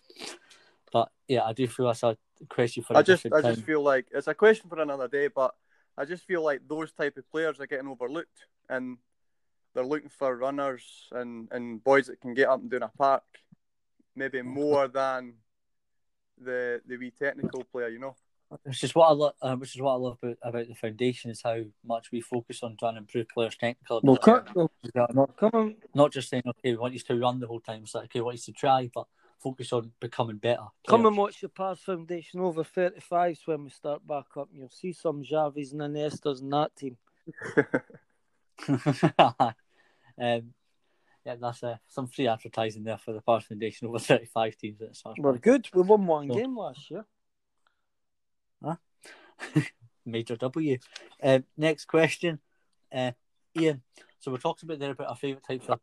But 0.91 1.09
yeah, 1.27 1.43
I 1.43 1.53
do 1.53 1.67
feel 1.67 1.87
that's 1.87 2.03
a 2.03 2.17
question 2.49 2.83
for 2.83 2.93
a 2.93 2.97
I 2.97 3.01
just, 3.01 3.25
I 3.25 3.41
time. 3.41 3.55
just 3.55 3.65
feel 3.65 3.81
like 3.81 4.07
it's 4.11 4.27
a 4.27 4.33
question 4.33 4.69
for 4.69 4.79
another 4.79 5.07
day, 5.07 5.27
but 5.27 5.55
I 5.97 6.05
just 6.05 6.23
feel 6.25 6.43
like 6.43 6.61
those 6.67 6.91
type 6.91 7.17
of 7.17 7.29
players 7.29 7.59
are 7.59 7.67
getting 7.67 7.87
overlooked, 7.87 8.45
and 8.69 8.97
they're 9.73 9.85
looking 9.85 10.09
for 10.09 10.35
runners 10.35 11.07
and, 11.11 11.47
and 11.51 11.83
boys 11.83 12.07
that 12.07 12.21
can 12.21 12.33
get 12.33 12.49
up 12.49 12.61
and 12.61 12.69
down 12.69 12.83
a 12.83 12.89
park, 12.89 13.23
maybe 14.15 14.41
more 14.41 14.87
than 14.87 15.33
the 16.43 16.81
the 16.87 16.97
wee 16.97 17.11
technical 17.11 17.63
player, 17.63 17.87
you 17.89 17.99
know. 17.99 18.15
Which 18.63 18.83
is 18.83 18.93
what 18.93 19.07
I 19.07 19.13
love. 19.13 19.33
Uh, 19.41 19.55
which 19.55 19.75
is 19.75 19.81
what 19.81 19.93
I 19.93 19.95
love 19.95 20.17
about, 20.21 20.37
about 20.43 20.67
the 20.67 20.75
foundation 20.75 21.31
is 21.31 21.41
how 21.41 21.61
much 21.85 22.11
we 22.11 22.19
focus 22.19 22.63
on 22.63 22.75
trying 22.77 22.95
to 22.95 22.99
improve 22.99 23.29
players' 23.29 23.55
technical. 23.55 24.01
Well, 24.03 24.17
ability. 24.17 24.51
come, 24.53 24.69
well, 24.93 25.07
not 25.13 25.37
come 25.37 25.51
on. 25.53 25.75
not 25.95 26.11
just 26.11 26.29
saying 26.29 26.43
okay, 26.45 26.71
we 26.71 26.77
want 26.77 26.93
you 26.93 26.99
to 26.99 27.17
run 27.17 27.39
the 27.39 27.47
whole 27.47 27.61
time. 27.61 27.83
It's 27.83 27.95
like 27.95 28.05
okay, 28.05 28.19
we 28.19 28.25
want 28.25 28.45
you 28.45 28.53
to 28.53 28.59
try, 28.59 28.89
but 28.93 29.07
focus 29.41 29.73
on 29.73 29.91
becoming 29.99 30.37
better. 30.37 30.65
Come 30.87 31.05
and 31.05 31.17
watch 31.17 31.41
the 31.41 31.49
Pars 31.49 31.79
Foundation 31.79 32.39
over 32.39 32.63
35s 32.63 33.39
when 33.45 33.63
we 33.63 33.69
start 33.69 34.05
back 34.07 34.25
up, 34.37 34.49
you'll 34.53 34.69
see 34.69 34.93
some 34.93 35.23
Xavis 35.23 35.71
and 35.71 35.81
Iniestas 35.81 36.41
in 36.41 36.49
that 36.51 36.75
team. 36.75 36.97
um, 40.17 40.53
yeah, 41.25 41.35
that's 41.39 41.63
uh, 41.63 41.77
some 41.87 42.07
free 42.07 42.27
advertising 42.27 42.83
there 42.83 42.97
for 42.97 43.13
the 43.13 43.21
Pars 43.21 43.45
Foundation 43.45 43.87
over 43.87 43.99
35 43.99 44.57
teams 44.57 44.81
at. 44.81 44.95
We're 45.17 45.37
good. 45.37 45.67
We 45.73 45.81
won 45.81 46.05
one 46.05 46.27
So- 46.27 46.35
game 46.35 46.57
last 46.57 46.89
year. 46.91 47.05
Major 50.05 50.35
W. 50.35 50.77
Um, 51.23 51.43
next 51.57 51.85
question, 51.85 52.39
uh, 52.93 53.11
Iain. 53.57 53.81
So 54.19 54.31
we're 54.31 54.37
talking 54.37 54.67
about 54.69 54.79
there 54.79 54.91
about 54.91 55.09
our 55.09 55.15
favourite 55.15 55.43
types 55.43 55.67
of 55.67 55.79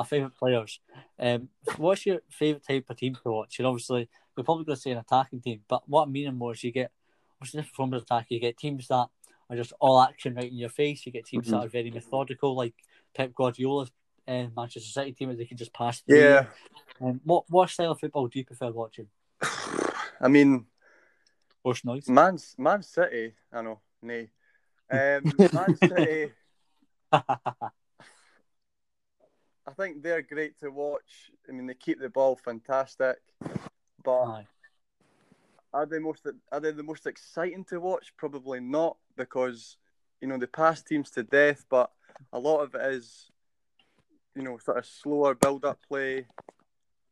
our 0.00 0.06
favourite 0.06 0.34
players. 0.34 0.80
Um, 1.18 1.50
what's 1.76 2.06
your 2.06 2.20
favourite 2.30 2.66
type 2.66 2.86
of 2.88 2.96
team 2.96 3.14
to 3.22 3.30
watch? 3.30 3.58
And 3.58 3.66
obviously, 3.66 4.08
we're 4.34 4.44
probably 4.44 4.64
going 4.64 4.76
to 4.76 4.80
say 4.80 4.92
an 4.92 4.98
attacking 4.98 5.42
team, 5.42 5.60
but 5.68 5.86
what 5.86 6.04
I'm 6.04 6.12
meaning 6.12 6.36
more 6.36 6.52
is 6.54 6.64
you 6.64 6.72
get 6.72 6.90
what's 7.38 7.52
the 7.52 7.58
different 7.58 7.74
form 7.76 7.92
of 7.92 8.02
attack? 8.02 8.26
You 8.30 8.40
get 8.40 8.56
teams 8.56 8.88
that 8.88 9.08
are 9.50 9.56
just 9.56 9.74
all 9.78 10.00
action 10.00 10.34
right 10.34 10.50
in 10.50 10.56
your 10.56 10.70
face. 10.70 11.04
You 11.04 11.12
get 11.12 11.26
teams 11.26 11.48
that 11.50 11.56
Mhm. 11.56 11.64
are 11.66 11.68
very 11.68 11.90
methodical, 11.90 12.54
like 12.56 12.74
Pep 13.14 13.34
Guardiola's 13.34 13.92
uh, 14.26 14.46
Manchester 14.56 14.80
City 14.88 15.12
team, 15.12 15.28
where 15.28 15.36
they 15.36 15.44
can 15.44 15.58
just 15.58 15.72
pass 15.74 16.00
through. 16.00 16.16
Yeah, 16.16 16.46
Um, 17.00 17.20
what 17.24 17.44
what 17.50 17.68
style 17.68 17.92
of 17.92 18.00
football 18.00 18.26
do 18.28 18.38
you 18.38 18.44
prefer 18.46 18.70
watching? 18.70 19.08
I 20.20 20.28
mean, 20.28 20.66
Horse 21.62 21.84
noise. 21.84 22.08
Man, 22.08 22.38
Man 22.56 22.82
City. 22.82 23.34
I 23.52 23.60
know, 23.60 23.80
nay. 24.00 24.30
Um, 24.90 25.36
Man 25.52 25.74
City. 25.90 26.32
I 29.66 29.72
think 29.72 30.02
they're 30.02 30.22
great 30.22 30.58
to 30.60 30.70
watch. 30.70 31.30
I 31.48 31.52
mean, 31.52 31.66
they 31.66 31.74
keep 31.74 32.00
the 32.00 32.08
ball 32.08 32.36
fantastic, 32.36 33.18
but 34.02 34.24
Aye. 34.24 34.46
are 35.72 35.86
they 35.86 35.98
most 35.98 36.26
are 36.50 36.60
they 36.60 36.72
the 36.72 36.82
most 36.82 37.06
exciting 37.06 37.64
to 37.66 37.80
watch? 37.80 38.12
Probably 38.16 38.60
not, 38.60 38.96
because 39.16 39.76
you 40.20 40.28
know 40.28 40.38
they 40.38 40.46
pass 40.46 40.82
teams 40.82 41.10
to 41.10 41.22
death, 41.22 41.64
but 41.70 41.90
a 42.32 42.38
lot 42.38 42.60
of 42.60 42.74
it 42.74 42.94
is, 42.94 43.30
you 44.34 44.42
know, 44.42 44.58
sort 44.58 44.78
of 44.78 44.86
slower 44.86 45.34
build-up 45.34 45.78
play. 45.86 46.26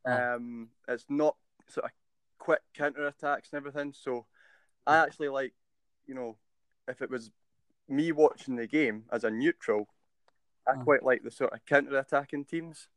Um, 0.06 0.68
it's 0.88 1.04
not 1.08 1.36
sort 1.68 1.84
of 1.86 1.90
quick 2.38 2.62
counter 2.74 3.06
attacks 3.06 3.50
and 3.52 3.58
everything. 3.58 3.92
So, 3.92 4.26
I 4.86 4.98
actually 4.98 5.28
like, 5.28 5.54
you 6.06 6.14
know, 6.14 6.36
if 6.86 7.02
it 7.02 7.10
was 7.10 7.30
me 7.88 8.12
watching 8.12 8.56
the 8.56 8.66
game 8.66 9.04
as 9.12 9.24
a 9.24 9.30
neutral, 9.30 9.88
I 10.68 10.74
quite 10.76 11.02
like 11.02 11.22
the 11.22 11.30
sort 11.30 11.52
of 11.52 11.64
counter 11.64 11.96
attacking 11.98 12.44
teams. 12.44 12.88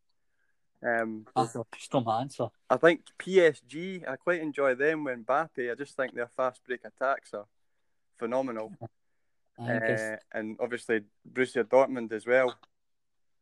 Um, 0.83 1.27
That's 1.35 1.55
just 1.75 1.93
my 1.93 2.21
answer. 2.21 2.47
I 2.69 2.77
think 2.77 3.01
PSG, 3.19 4.07
I 4.07 4.15
quite 4.15 4.41
enjoy 4.41 4.75
them 4.75 5.03
when 5.03 5.23
Mbappe. 5.23 5.71
I 5.71 5.75
just 5.75 5.95
think 5.95 6.13
their 6.13 6.27
fast 6.27 6.61
break 6.65 6.81
attacks 6.85 7.33
are 7.33 7.45
phenomenal. 8.17 8.73
I 9.59 9.77
Uh, 9.77 10.15
and 10.33 10.57
obviously 10.59 11.01
Borussia 11.31 11.63
Dortmund 11.63 12.11
as 12.11 12.25
well 12.25 12.55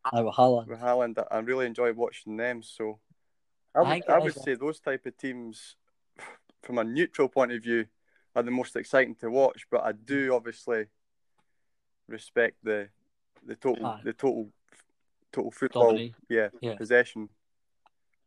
I 0.03 0.21
with 0.21 0.35
Haaland. 0.35 0.67
with 0.67 0.79
Haaland. 0.79 1.23
I 1.31 1.39
really 1.39 1.65
enjoy 1.65 1.93
watching 1.93 2.35
them. 2.35 2.61
So 2.61 2.99
I 3.73 3.79
I 3.79 3.81
would, 3.81 3.89
think 3.89 4.09
I 4.09 4.19
would 4.19 4.35
say 4.35 4.55
those 4.55 4.79
type 4.79 5.05
of 5.05 5.17
teams, 5.17 5.75
from 6.61 6.77
a 6.77 6.83
neutral 6.83 7.29
point 7.29 7.51
of 7.53 7.63
view, 7.63 7.85
are 8.35 8.43
the 8.43 8.51
most 8.51 8.75
exciting 8.75 9.15
to 9.15 9.29
watch. 9.29 9.65
But 9.71 9.85
I 9.85 9.93
do 9.93 10.33
obviously 10.35 10.87
respect 12.07 12.57
the 12.63 12.89
the 13.45 13.55
total 13.55 13.85
Aye. 13.85 14.01
the 14.03 14.13
total 14.13 14.49
total 15.31 15.51
football 15.51 15.83
Dominate. 15.89 16.15
yeah, 16.29 16.49
Yeah. 16.61 16.75
possession. 16.75 17.29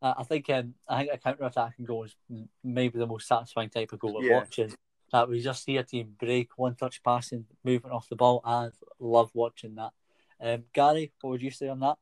I 0.01 0.15
I 0.19 0.23
think 0.25 0.49
um, 0.51 0.75
I 0.89 0.99
think 1.03 1.15
a 1.15 1.19
counter 1.19 1.45
attacking 1.45 1.85
goal 1.85 2.05
is 2.05 2.17
m- 2.31 2.49
maybe 2.63 2.99
the 2.99 3.07
most 3.07 3.27
satisfying 3.29 3.71
type 3.71 3.93
of 3.93 3.99
goal 3.99 4.15
we're 4.15 4.25
Yeah. 4.29 4.39
watching. 4.41 4.75
That 5.13 5.29
we 5.29 5.41
just 5.43 5.65
see 5.65 5.77
a 5.77 5.85
team 5.85 6.17
break, 6.19 6.57
one 6.57 6.75
touch 6.75 7.03
passing, 7.03 7.45
movement 7.65 7.95
off 7.95 8.09
the 8.09 8.17
ball. 8.17 8.41
I 8.45 8.71
love 8.99 9.31
watching 9.35 9.75
that. 9.75 9.93
Um, 10.41 10.65
Garry, 10.73 11.13
what 11.21 11.31
would 11.31 11.43
you 11.43 11.51
say 11.51 11.69
on 11.69 11.81
that? 11.81 11.99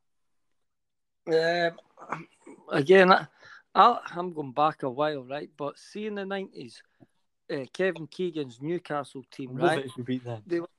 Um, 1.27 2.27
again, 2.71 3.11
I, 3.11 3.27
I, 3.75 3.99
I'm 4.15 4.33
going 4.33 4.53
back 4.53 4.83
a 4.83 4.89
while, 4.89 5.23
right? 5.23 5.49
But 5.57 5.77
see 5.77 6.07
in 6.07 6.15
the 6.15 6.23
90s, 6.23 6.81
uh, 7.53 7.65
Kevin 7.73 8.07
Keegan's 8.07 8.59
Newcastle 8.61 9.23
team, 9.29 9.57
Love 9.57 9.71
right? 9.71 9.79
it 9.79 9.85
if 9.87 9.97
we 9.97 10.03
beat 10.03 10.23
them. 10.23 10.41
They 10.47 10.61
were 10.61 10.69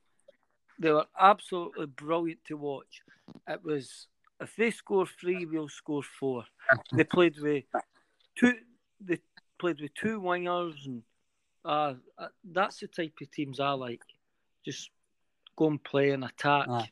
absolutely 1.19 1.87
brilliant 1.87 2.39
to 2.45 2.57
watch. 2.57 3.01
It 3.47 3.63
was 3.63 4.07
if 4.39 4.55
they 4.55 4.71
score 4.71 5.05
three, 5.05 5.45
we'll 5.45 5.69
score 5.69 6.03
four. 6.03 6.43
They 6.93 7.03
played 7.03 7.37
with 7.39 7.63
two. 8.35 8.55
They 8.99 9.19
played 9.59 9.81
with 9.81 9.93
two 9.93 10.21
wingers, 10.21 10.85
and 10.85 11.03
uh, 11.65 11.93
uh, 12.17 12.27
that's 12.51 12.79
the 12.79 12.87
type 12.87 13.13
of 13.21 13.31
teams 13.31 13.59
I 13.59 13.71
like. 13.71 14.01
Just 14.65 14.89
go 15.55 15.67
and 15.67 15.83
play 15.83 16.11
and 16.11 16.23
attack. 16.23 16.67
Aye. 16.69 16.89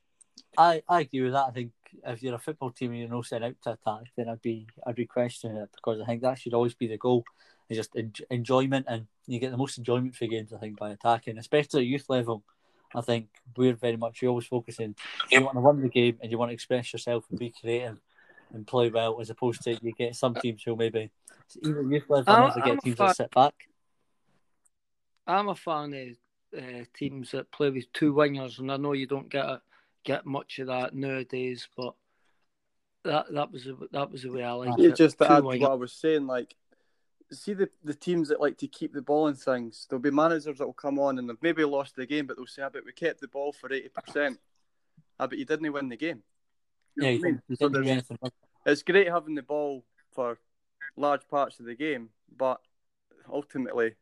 I, 0.58 0.82
I 0.88 1.02
agree 1.02 1.22
with 1.22 1.34
that. 1.34 1.48
I 1.48 1.52
think 1.52 1.72
if 2.06 2.24
you're 2.24 2.36
a 2.36 2.40
football 2.40 2.72
team 2.72 2.92
and 2.92 3.00
you're 3.00 3.10
not 3.10 3.26
set 3.26 3.44
out 3.44 3.56
to 3.64 3.72
attack, 3.72 4.12
then 4.18 4.30
I'd 4.30 4.42
be 4.42 4.68
I'd 4.86 4.96
be 4.96 5.06
questioning 5.06 5.58
it 5.58 5.70
because 5.76 6.02
I 6.02 6.06
think 6.06 6.22
that 6.22 6.40
should 6.40 6.54
always 6.54 6.74
be 6.74 6.88
the 6.88 6.98
goal. 6.98 7.24
It's 7.70 7.78
just 7.78 7.96
en- 7.96 8.14
enjoyment, 8.30 8.86
and 8.90 9.08
you 9.28 9.40
get 9.40 9.52
the 9.52 9.58
most 9.58 9.78
enjoyment 9.78 10.16
for 10.16 10.28
games. 10.28 10.54
I 10.54 10.58
think 10.58 10.78
by 10.78 10.92
attacking, 10.92 11.38
especially 11.38 11.82
at 11.82 11.88
youth 11.88 12.06
level. 12.10 12.44
I 12.94 13.02
think 13.02 13.28
we're 13.56 13.74
very 13.74 13.98
much 13.98 14.22
we 14.22 14.28
always 14.28 14.46
focusing. 14.48 14.96
You 15.30 15.44
want 15.44 15.56
to 15.56 15.62
win 15.62 15.82
the 15.82 15.90
game 15.90 16.18
and 16.22 16.32
you 16.32 16.38
want 16.38 16.50
to 16.50 16.54
express 16.54 16.92
yourself 16.94 17.26
and 17.30 17.40
be 17.40 17.52
creative 17.52 18.00
and 18.54 18.68
play 18.68 18.90
well, 18.90 19.20
as 19.22 19.30
opposed 19.30 19.62
to 19.64 19.78
you 19.82 19.94
get 19.94 20.16
some 20.16 20.36
teams 20.36 20.62
who 20.64 20.76
maybe 20.76 21.10
even 21.64 21.90
youth 21.92 22.10
level 22.10 22.34
I'm- 22.34 22.48
never 22.50 22.60
I'm 22.62 22.76
get 22.76 22.84
teams 22.84 22.98
fan- 22.98 23.08
that 23.08 23.16
sit 23.16 23.32
back. 23.32 23.54
I'm 25.28 25.48
a 25.50 25.56
fan 25.56 25.94
of 25.94 26.62
uh, 26.62 26.84
teams 26.94 27.32
that 27.32 27.52
play 27.52 27.70
with 27.70 27.92
two 27.94 28.14
wingers, 28.14 28.60
and 28.60 28.72
I 28.72 28.78
know 28.78 28.92
you 28.94 29.08
don't 29.08 29.30
get 29.30 29.46
a, 29.46 29.62
get 30.04 30.26
much 30.26 30.60
of 30.60 30.68
that 30.68 30.94
nowadays, 30.94 31.68
but 31.78 31.94
that 33.04 33.32
that 33.34 33.52
was 33.52 33.64
the- 33.66 33.88
that 33.92 34.12
was 34.12 34.24
the 34.24 34.32
way 34.32 34.44
I 34.44 34.52
like 34.52 34.78
it. 34.80 34.96
just 34.96 35.18
to 35.20 35.32
add 35.32 35.38
to 35.38 35.44
wingers. 35.44 35.62
what 35.62 35.72
I 35.72 35.76
was 35.76 35.94
saying, 35.94 36.28
like, 36.28 36.56
see 37.32 37.54
the, 37.54 37.70
the 37.84 37.94
teams 37.94 38.28
that 38.30 38.42
like 38.42 38.58
to 38.58 38.68
keep 38.68 38.94
the 38.94 39.02
ball 39.02 39.28
and 39.28 39.38
things. 39.38 39.88
There'll 39.90 40.02
be 40.02 40.12
managers 40.12 40.58
that 40.58 40.66
will 40.66 40.74
come 40.74 41.00
on 41.00 41.18
and 41.20 41.30
they've 41.30 41.38
maybe 41.42 41.64
lost 41.64 41.96
the 41.96 42.06
game, 42.06 42.28
but 42.28 42.38
they'll 42.38 42.46
say, 42.48 42.62
"I 42.64 42.70
bet 42.70 42.86
we 42.86 42.92
kept 42.94 43.22
the 43.22 43.28
ball 43.28 43.52
for 43.54 43.72
eighty 43.72 43.90
percent. 43.90 44.40
I 45.20 45.26
bet 45.28 45.40
you 45.40 45.46
didn't 45.46 45.72
win 45.72 45.90
the 45.90 45.98
game." 45.98 46.24
You 46.96 47.04
Yeah, 47.06 47.10
you 47.12 47.22
mean? 47.22 47.42
So 47.50 47.70
didn't 47.70 47.74
do 47.74 47.80
there's- 47.84 47.90
anything. 47.92 48.18
wrong. 48.22 48.32
it's 48.66 48.84
great 48.84 49.08
having 49.10 49.36
the 49.36 49.44
ball 49.44 49.84
for 50.14 50.38
large 50.98 51.28
parts 51.28 51.60
of 51.60 51.66
the 51.66 51.76
game, 51.76 52.10
but 52.36 52.60
ultimately, 53.32 53.96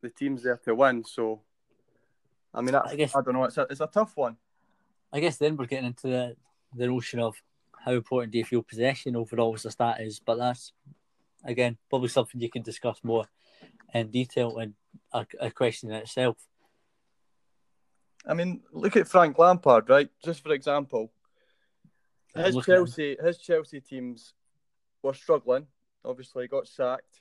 the 0.00 0.10
team's 0.10 0.42
there 0.44 0.58
to 0.58 0.74
win. 0.74 1.04
So, 1.04 1.42
I 2.54 2.60
mean, 2.62 2.74
I 2.76 2.82
I, 2.86 2.96
guess- 2.96 3.12
don't 3.12 3.32
know. 3.32 3.44
It's 3.44 3.58
a, 3.58 3.62
it's 3.68 3.80
a 3.80 3.86
tough 3.88 4.16
one. 4.16 4.36
I 5.12 5.20
guess 5.20 5.38
then 5.38 5.56
we're 5.56 5.66
getting 5.66 5.86
into 5.86 6.06
the, 6.08 6.36
the 6.76 6.86
notion 6.86 7.18
of 7.18 7.34
how 7.84 7.92
important 7.92 8.30
do 8.32 8.38
you 8.38 8.44
feel 8.44 8.62
possession 8.62 9.16
overall 9.16 9.54
as 9.54 9.64
a 9.64 9.70
stat 9.70 10.00
is, 10.00 10.20
but 10.20 10.36
that's 10.36 10.72
again 11.44 11.76
probably 11.88 12.08
something 12.08 12.40
you 12.40 12.50
can 12.50 12.62
discuss 12.62 12.98
more 13.02 13.26
in 13.94 14.10
detail 14.10 14.58
and 14.58 14.74
a, 15.12 15.26
a 15.40 15.50
question 15.50 15.90
in 15.90 15.96
itself. 15.96 16.36
I 18.26 18.34
mean, 18.34 18.60
look 18.72 18.96
at 18.96 19.08
Frank 19.08 19.38
Lampard, 19.38 19.88
right? 19.88 20.10
Just 20.22 20.42
for 20.42 20.52
example, 20.52 21.12
his 22.34 22.54
looking 22.54 22.74
at 22.74 22.80
him. 22.80 22.86
Chelsea, 22.86 23.16
his 23.22 23.38
Chelsea 23.38 23.80
teams 23.80 24.34
were 25.02 25.14
struggling. 25.14 25.66
Obviously, 26.04 26.46
got 26.46 26.66
sacked, 26.66 27.20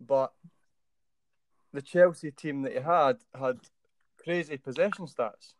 but 0.00 0.32
the 1.72 1.82
Chelsea 1.82 2.30
team 2.30 2.62
that 2.62 2.72
he 2.72 2.80
had 2.80 3.16
had 3.38 3.58
crazy 4.22 4.56
possession 4.56 5.06
stats. 5.06 5.54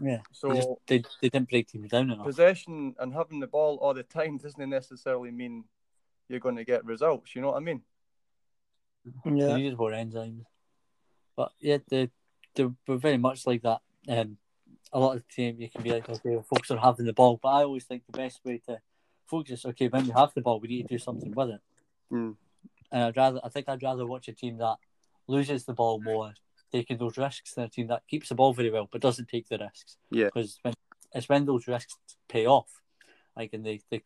Yeah, 0.00 0.20
So 0.32 0.48
they, 0.48 0.54
just, 0.56 0.68
they, 0.86 0.98
they 1.22 1.28
didn't 1.30 1.48
break 1.48 1.68
teams 1.68 1.88
down 1.90 2.10
enough. 2.10 2.26
possession 2.26 2.94
and 2.98 3.14
having 3.14 3.40
the 3.40 3.46
ball 3.46 3.78
all 3.80 3.94
the 3.94 4.02
time 4.02 4.36
doesn't 4.42 4.68
necessarily 4.68 5.30
mean 5.30 5.64
you're 6.28 6.40
going 6.40 6.56
to 6.56 6.64
get 6.64 6.84
results. 6.84 7.34
You 7.34 7.42
know 7.42 7.48
what 7.48 7.58
I 7.58 7.60
mean? 7.60 7.82
They 9.24 9.30
Yeah, 9.30 9.56
needed 9.56 9.78
more 9.78 9.92
enzymes, 9.92 10.44
but 11.36 11.52
yeah, 11.60 11.78
they 11.88 12.10
they 12.54 12.64
were 12.88 12.96
very 12.96 13.18
much 13.18 13.46
like 13.46 13.62
that. 13.62 13.80
Um, 14.08 14.38
a 14.92 14.98
lot 14.98 15.16
of 15.16 15.22
the 15.22 15.50
time 15.50 15.60
you 15.60 15.68
can 15.68 15.82
be 15.82 15.90
like, 15.90 16.08
okay, 16.08 16.30
we'll 16.30 16.42
focus 16.42 16.70
on 16.70 16.78
having 16.78 17.06
the 17.06 17.12
ball, 17.12 17.38
but 17.40 17.48
I 17.48 17.62
always 17.62 17.84
think 17.84 18.04
the 18.06 18.16
best 18.16 18.40
way 18.44 18.60
to 18.66 18.80
focus, 19.26 19.64
okay, 19.66 19.88
when 19.88 20.06
we 20.06 20.12
have 20.12 20.32
the 20.34 20.40
ball, 20.40 20.60
we 20.60 20.68
need 20.68 20.82
to 20.88 20.94
do 20.94 20.98
something 20.98 21.32
with 21.32 21.50
it. 21.50 21.60
Mm. 22.12 22.36
And 22.92 23.02
I'd 23.02 23.16
rather, 23.16 23.40
I 23.44 23.48
think 23.48 23.68
I'd 23.68 23.82
rather 23.82 24.06
watch 24.06 24.28
a 24.28 24.32
team 24.32 24.58
that 24.58 24.76
loses 25.26 25.64
the 25.64 25.74
ball 25.74 26.00
more, 26.00 26.32
taking 26.72 26.98
those 26.98 27.18
risks, 27.18 27.54
than 27.54 27.64
a 27.64 27.68
team 27.68 27.88
that 27.88 28.06
keeps 28.08 28.28
the 28.28 28.34
ball 28.34 28.52
very 28.54 28.70
well 28.70 28.88
but 28.90 29.00
doesn't 29.00 29.28
take 29.28 29.48
the 29.48 29.58
risks. 29.58 29.96
Yeah. 30.10 30.26
because 30.26 30.58
when 30.62 30.74
it's 31.12 31.28
when 31.28 31.44
those 31.46 31.66
risks 31.66 31.96
pay 32.28 32.46
off, 32.46 32.80
like 33.36 33.52
and 33.52 33.64
they 33.64 33.80
they, 33.90 34.02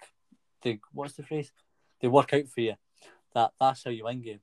they 0.62 0.80
what's 0.92 1.14
the 1.14 1.22
phrase? 1.22 1.52
They 2.00 2.08
work 2.08 2.32
out 2.32 2.48
for 2.48 2.60
you. 2.60 2.74
That 3.34 3.52
that's 3.60 3.84
how 3.84 3.90
you 3.90 4.04
win 4.04 4.22
games. 4.22 4.40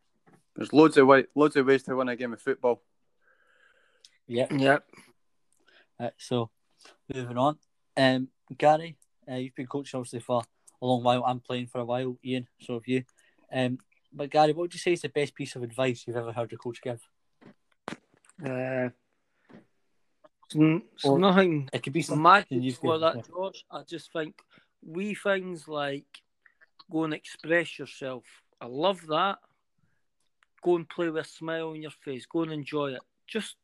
There's 0.56 0.74
loads 0.74 0.98
of 0.98 1.08
way, 1.08 1.26
loads 1.36 1.56
of 1.56 1.66
ways 1.68 1.84
to 1.84 1.96
win 1.96 2.10
a 2.10 2.16
game 2.16 2.34
of 2.34 2.42
football. 2.42 2.82
Yeah. 4.28 4.48
yeah. 4.52 4.80
Uh, 6.00 6.10
so 6.18 6.50
moving 7.14 7.38
on, 7.38 7.58
um, 7.96 8.28
Garry, 8.58 8.98
uh, 9.30 9.36
you've 9.36 9.56
been 9.56 9.68
coaching 9.68 9.98
obviously 9.98 10.20
for 10.20 10.42
a 10.82 10.86
long 10.86 11.04
while 11.04 11.24
I'm 11.26 11.40
playing 11.40 11.68
for 11.68 11.80
a 11.80 11.86
while, 11.86 12.18
Iain. 12.26 12.48
So 12.60 12.76
have 12.76 12.88
you. 12.88 13.04
Um, 13.52 13.78
but 14.14 14.30
Garry, 14.30 14.54
what 14.54 14.64
would 14.64 14.74
you 14.74 14.80
say 14.80 14.94
is 14.94 15.02
the 15.02 15.10
best 15.10 15.36
piece 15.36 15.56
of 15.56 15.64
advice 15.64 16.04
you've 16.06 16.18
ever 16.18 16.32
heard 16.32 16.52
a 16.54 16.58
coach 16.58 16.82
give? 16.82 17.02
Uh, 18.46 18.90
it's, 20.46 20.56
n- 20.56 20.84
it's 20.94 21.06
Or- 21.06 21.20
nothing 21.20 21.70
It 21.74 21.84
could 21.84 21.94
be 21.94 22.02
something 22.02 22.24
magic 22.24 22.48
you've 22.52 22.78
for 22.78 23.00
that, 23.00 23.28
George. 23.28 23.66
I 23.72 23.84
just 23.84 24.12
think 24.12 24.40
wee 24.84 25.16
things 25.16 25.68
like 25.68 26.06
go 26.92 27.04
and 27.04 27.14
express 27.14 27.78
yourself. 27.78 28.24
I 28.62 28.66
love 28.66 29.06
that. 29.08 29.38
Go 30.62 30.76
and 30.76 30.90
play 30.90 31.10
with 31.10 31.26
a 31.26 31.28
smile 31.28 31.70
on 31.70 31.82
your 31.82 31.92
face. 31.92 32.26
Go 32.26 32.44
and 32.44 32.52
enjoy 32.52 32.94
it. 32.94 33.02
Just 33.28 33.56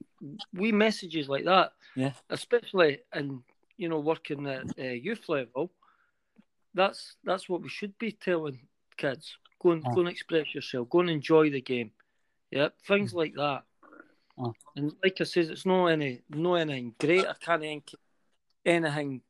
wee 0.53 0.71
messages 0.71 1.29
like 1.29 1.45
that. 1.45 1.73
Yeah. 1.95 2.11
Especially 2.29 2.99
in 3.15 3.43
you 3.77 3.89
know 3.89 3.99
working 3.99 4.47
at 4.47 4.65
uh, 4.79 4.83
youth 4.83 5.27
level. 5.29 5.71
That's 6.73 7.15
that's 7.23 7.47
what 7.47 7.61
we 7.61 7.69
should 7.69 7.97
be 7.97 8.11
telling 8.11 8.59
kids. 8.97 9.37
Go 9.61 9.71
and 9.71 9.83
go 9.83 10.01
and 10.01 10.09
express 10.09 10.53
yourself. 10.53 10.89
Go 10.89 10.99
and 10.99 11.09
enjoy 11.09 11.49
the 11.49 11.61
game. 11.61 11.91
Yeah, 12.51 12.69
things 12.85 13.13
like 13.13 13.33
that. 13.35 13.63
Ah. 14.37 14.51
And 14.75 14.93
like 15.03 15.17
I 15.21 15.23
says, 15.23 15.49
it's 15.49 15.65
no 15.65 15.87
any 15.87 16.21
no 16.29 16.55
anything 16.55 16.93
great. 16.99 17.25
I 17.25 17.33
can't 17.39 17.61
think 17.61 17.91
anything 18.65 19.21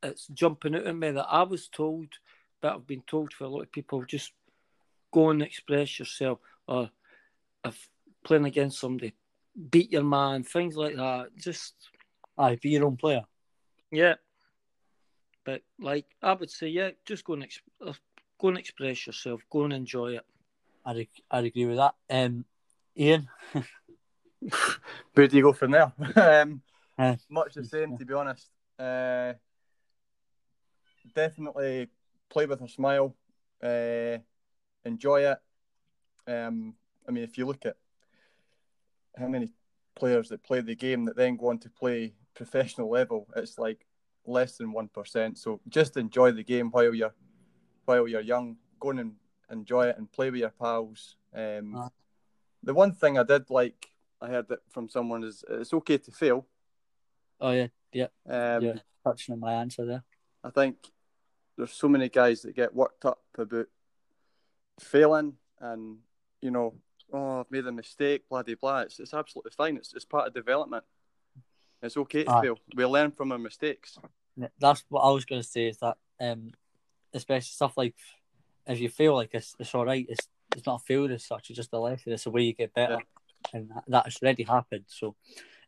that's 0.00 0.26
jumping 0.28 0.74
out 0.74 0.86
at 0.86 0.96
me 0.96 1.10
that 1.10 1.26
I 1.28 1.42
was 1.42 1.68
told, 1.68 2.08
but 2.60 2.74
I've 2.74 2.86
been 2.86 3.02
told 3.06 3.32
for 3.32 3.44
a 3.44 3.48
lot 3.48 3.62
of 3.62 3.72
people. 3.72 4.04
Just 4.04 4.32
go 5.12 5.30
and 5.30 5.42
express 5.42 5.98
yourself, 5.98 6.38
or 6.66 6.90
if 7.64 7.88
playing 8.24 8.44
against 8.44 8.78
somebody, 8.78 9.12
beat 9.70 9.92
your 9.92 10.04
man, 10.04 10.42
things 10.44 10.76
like 10.76 10.96
that. 10.96 11.28
Just 11.36 11.74
Aye, 12.38 12.58
be 12.62 12.70
your 12.70 12.86
own 12.86 12.96
player. 12.96 13.22
yeah. 13.90 14.14
But 15.44 15.62
like 15.78 16.06
I 16.22 16.34
would 16.34 16.50
say, 16.50 16.68
yeah, 16.68 16.90
just 17.06 17.24
go 17.24 17.32
and 17.32 17.44
ex- 17.44 17.60
uh, 17.84 17.92
go 18.38 18.48
and 18.48 18.58
express 18.58 19.06
yourself. 19.06 19.40
Go 19.50 19.64
and 19.64 19.72
enjoy 19.72 20.16
it. 20.16 20.24
I'd, 20.84 20.96
ag- 20.98 21.22
I'd 21.30 21.44
agree 21.44 21.64
with 21.66 21.76
that. 21.78 21.94
Um, 22.10 22.44
Iain, 22.98 23.28
Where 25.14 25.28
do 25.28 25.36
you 25.36 25.42
go 25.42 25.52
from 25.52 25.70
there? 25.72 25.92
um, 26.42 26.62
Uh, 26.98 27.16
much 27.30 27.54
the 27.54 27.64
same, 27.64 27.96
to 27.96 28.04
be 28.04 28.14
honest. 28.14 28.48
Uh, 28.78 29.32
definitely 31.14 31.88
play 32.30 32.46
with 32.46 32.62
a 32.62 32.68
smile, 32.68 33.14
uh, 33.62 34.18
enjoy 34.84 35.30
it. 35.30 35.38
Um, 36.26 36.74
I 37.06 37.12
mean, 37.12 37.24
if 37.24 37.36
you 37.36 37.46
look 37.46 37.66
at 37.66 37.76
how 39.18 39.28
many 39.28 39.52
players 39.96 40.28
that 40.28 40.42
play 40.42 40.60
the 40.60 40.74
game 40.74 41.04
that 41.04 41.16
then 41.16 41.36
go 41.36 41.48
on 41.48 41.58
to 41.58 41.68
play 41.70 42.14
professional 42.34 42.90
level, 42.90 43.26
it's 43.36 43.58
like 43.58 43.86
less 44.24 44.56
than 44.56 44.72
one 44.72 44.88
percent. 44.88 45.38
So 45.38 45.60
just 45.68 45.96
enjoy 45.96 46.32
the 46.32 46.44
game 46.44 46.70
while 46.70 46.94
you're 46.94 47.14
while 47.84 48.06
you're 48.08 48.20
young. 48.20 48.56
Go 48.78 48.90
on 48.90 48.98
and 49.00 49.12
enjoy 49.50 49.88
it 49.88 49.98
and 49.98 50.10
play 50.10 50.30
with 50.30 50.40
your 50.40 50.50
pals. 50.50 51.16
Um. 51.34 51.90
The 52.62 52.74
one 52.74 52.92
thing 52.92 53.18
I 53.18 53.22
did 53.22 53.48
like, 53.48 53.88
I 54.20 54.28
heard 54.28 54.50
it 54.50 54.58
from 54.68 54.86
someone 54.90 55.24
is 55.24 55.42
it's 55.48 55.72
okay 55.72 55.96
to 55.96 56.10
fail. 56.12 56.46
oh 57.40 57.52
yeah, 57.52 57.68
yeah, 57.92 58.08
Um, 58.26 58.62
yeah. 58.62 58.74
Touching 59.02 59.32
on 59.32 59.40
my 59.40 59.54
answer 59.54 59.86
there. 59.86 60.04
I 60.44 60.50
think 60.50 60.76
there's 61.60 61.72
so 61.72 61.88
many 61.88 62.08
guys 62.08 62.40
that 62.42 62.56
get 62.56 62.74
worked 62.74 63.04
up 63.04 63.20
about 63.36 63.66
failing 64.78 65.34
and 65.60 65.98
you 66.40 66.50
know, 66.50 66.74
oh, 67.12 67.40
I've 67.40 67.50
made 67.50 67.66
a 67.66 67.72
mistake, 67.72 68.28
blah 68.28 68.42
blah 68.42 68.54
blah. 68.60 68.80
It's, 68.80 68.98
it's 68.98 69.12
absolutely 69.12 69.52
fine. 69.56 69.76
It's 69.76 69.92
it's 69.94 70.06
part 70.06 70.26
of 70.26 70.34
development. 70.34 70.84
It's 71.82 71.96
okay 71.98 72.24
to 72.24 72.30
Aye. 72.30 72.40
fail. 72.42 72.58
We 72.74 72.84
learn 72.86 73.10
from 73.10 73.32
our 73.32 73.38
mistakes. 73.38 73.98
That's 74.58 74.84
what 74.88 75.02
I 75.02 75.10
was 75.10 75.24
going 75.26 75.42
to 75.42 75.46
say. 75.46 75.68
Is 75.68 75.78
that 75.78 75.98
um, 76.18 76.52
especially 77.12 77.44
stuff 77.50 77.76
like 77.76 77.94
if 78.66 78.80
you 78.80 78.88
feel 78.88 79.14
like 79.14 79.30
it's 79.34 79.54
it's 79.58 79.74
all 79.74 79.84
right. 79.84 80.06
It's 80.08 80.28
it's 80.56 80.66
not 80.66 80.80
a 80.80 80.84
failure 80.84 81.14
as 81.14 81.24
such. 81.24 81.50
It's 81.50 81.58
just 81.58 81.72
a 81.74 81.78
lesson. 81.78 82.12
It's 82.12 82.26
a 82.26 82.30
way 82.30 82.42
you 82.42 82.54
get 82.54 82.74
better, 82.74 82.98
and 83.52 83.70
that- 83.70 83.84
that 83.88 84.04
has 84.06 84.18
already 84.22 84.42
happened. 84.44 84.84
So, 84.88 85.14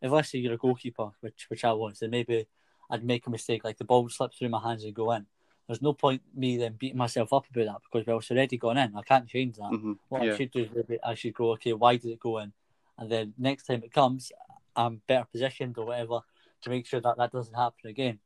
if 0.01 0.11
let's 0.11 0.31
say 0.31 0.39
you're 0.39 0.55
a 0.55 0.59
goalkeeper, 0.59 1.11
which 1.21 1.47
which 1.49 1.65
I 1.65 1.73
was, 1.73 1.99
then 1.99 2.11
maybe 2.11 2.47
I'd 2.91 3.05
make 3.05 3.27
a 3.27 3.31
mistake, 3.31 3.63
like 3.63 3.77
the 3.79 3.85
ball 3.85 4.03
would 4.03 4.13
slip 4.13 4.33
through 4.35 4.49
my 4.49 4.61
hands 4.63 4.85
and 4.85 4.95
go 4.95 5.13
in. 5.13 5.27
There's 5.73 5.81
no 5.81 5.95
point 5.95 6.21
me 6.35 6.59
then 6.59 6.75
beating 6.75 6.99
myself 6.99 7.33
up 7.33 7.47
about 7.49 7.65
that 7.65 7.81
because 7.91 8.07
well, 8.07 8.19
it's 8.19 8.31
already 8.31 8.59
gone 8.59 8.77
in. 8.77 8.95
I 8.95 9.01
can't 9.01 9.27
change 9.27 9.57
that. 9.57 9.71
Mhm. 9.71 9.99
What 10.11 10.21
I 10.21 10.37
should 10.37 10.51
do 10.51 10.59
is 10.65 10.71
maybe 10.71 10.99
I 11.03 11.15
should 11.15 11.33
go, 11.33 11.53
okay, 11.53 11.73
why 11.73 11.97
did 11.97 12.11
it 12.11 12.21
go 12.21 12.37
in? 12.41 12.53
And 12.99 13.11
then 13.11 13.33
next 13.39 13.63
time 13.65 13.83
it 13.83 13.91
comes, 13.91 14.31
I'm 14.77 15.01
better 15.07 15.25
positioned 15.33 15.79
or 15.79 15.87
whatever 15.87 16.21
to 16.61 16.69
make 16.69 16.85
sure 16.85 17.01
that 17.01 17.17
that 17.17 17.33
doesn't 17.33 17.55
happen 17.55 17.89
again. 17.89 18.19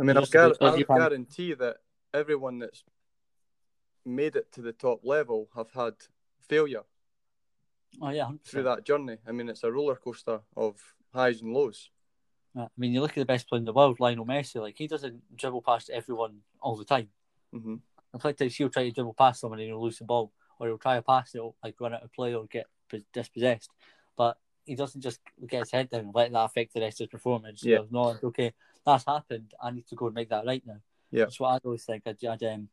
I 0.00 0.02
mean, 0.02 0.16
I've 0.16 0.22
about 0.22 0.58
gar- 0.58 0.68
every 0.68 0.84
I 0.84 0.86
time. 0.86 0.96
guarantee 0.96 1.52
that 1.52 1.76
everyone 2.14 2.58
that's 2.58 2.82
made 4.06 4.34
it 4.34 4.50
to 4.52 4.62
the 4.62 4.72
top 4.72 5.00
level 5.04 5.50
have 5.54 5.72
had 5.72 5.94
failure 6.40 6.84
Oh 8.00 8.08
yeah, 8.08 8.28
100%. 8.28 8.40
through 8.46 8.62
that 8.62 8.86
journey. 8.86 9.18
I 9.26 9.32
mean, 9.32 9.50
it's 9.50 9.62
a 9.62 9.70
roller 9.70 9.96
coaster 9.96 10.40
of 10.56 10.94
highs 11.12 11.42
and 11.42 11.52
lows. 11.52 11.90
I 12.56 12.68
mean, 12.76 12.92
you 12.92 13.00
look 13.00 13.10
at 13.12 13.16
the 13.16 13.24
best 13.24 13.48
player 13.48 13.58
in 13.58 13.64
the 13.64 13.72
world, 13.72 13.98
Lionel 13.98 14.26
Messi. 14.26 14.60
Like 14.60 14.78
he 14.78 14.86
doesn't 14.86 15.36
dribble 15.36 15.62
past 15.62 15.90
everyone 15.90 16.38
all 16.60 16.76
the 16.76 16.84
time. 16.84 17.08
hmm 17.52 17.76
In 18.12 18.20
fact, 18.20 18.40
he'll 18.40 18.68
try 18.68 18.84
to 18.84 18.92
dribble 18.92 19.14
past 19.14 19.40
someone 19.40 19.58
and 19.58 19.68
he'll 19.68 19.82
lose 19.82 19.98
the 19.98 20.04
ball, 20.04 20.32
or 20.58 20.68
he'll 20.68 20.78
try 20.78 20.96
to 20.96 21.02
pass 21.02 21.34
it, 21.34 21.42
like 21.62 21.80
run 21.80 21.94
out 21.94 22.04
of 22.04 22.12
play 22.12 22.34
or 22.34 22.46
get 22.46 22.66
dispossessed. 23.12 23.70
But 24.16 24.38
he 24.64 24.76
doesn't 24.76 25.00
just 25.00 25.20
get 25.46 25.60
his 25.60 25.70
head 25.72 25.90
down 25.90 26.00
and 26.00 26.14
let 26.14 26.32
that 26.32 26.44
affect 26.44 26.74
the 26.74 26.80
rest 26.80 27.00
of 27.00 27.06
his 27.06 27.10
performance. 27.10 27.62
Yeah. 27.64 27.80
Knowledge, 27.90 28.22
okay, 28.22 28.52
that's 28.86 29.04
happened. 29.04 29.52
I 29.60 29.70
need 29.70 29.86
to 29.88 29.96
go 29.96 30.06
and 30.06 30.14
make 30.14 30.30
that 30.30 30.46
right 30.46 30.62
now. 30.64 30.80
Yeah. 31.10 31.24
That's 31.24 31.40
what 31.40 31.50
I 31.50 31.58
always 31.64 31.84
think. 31.84 32.04
I, 32.06 32.14
I, 32.26 32.52
um, 32.52 32.68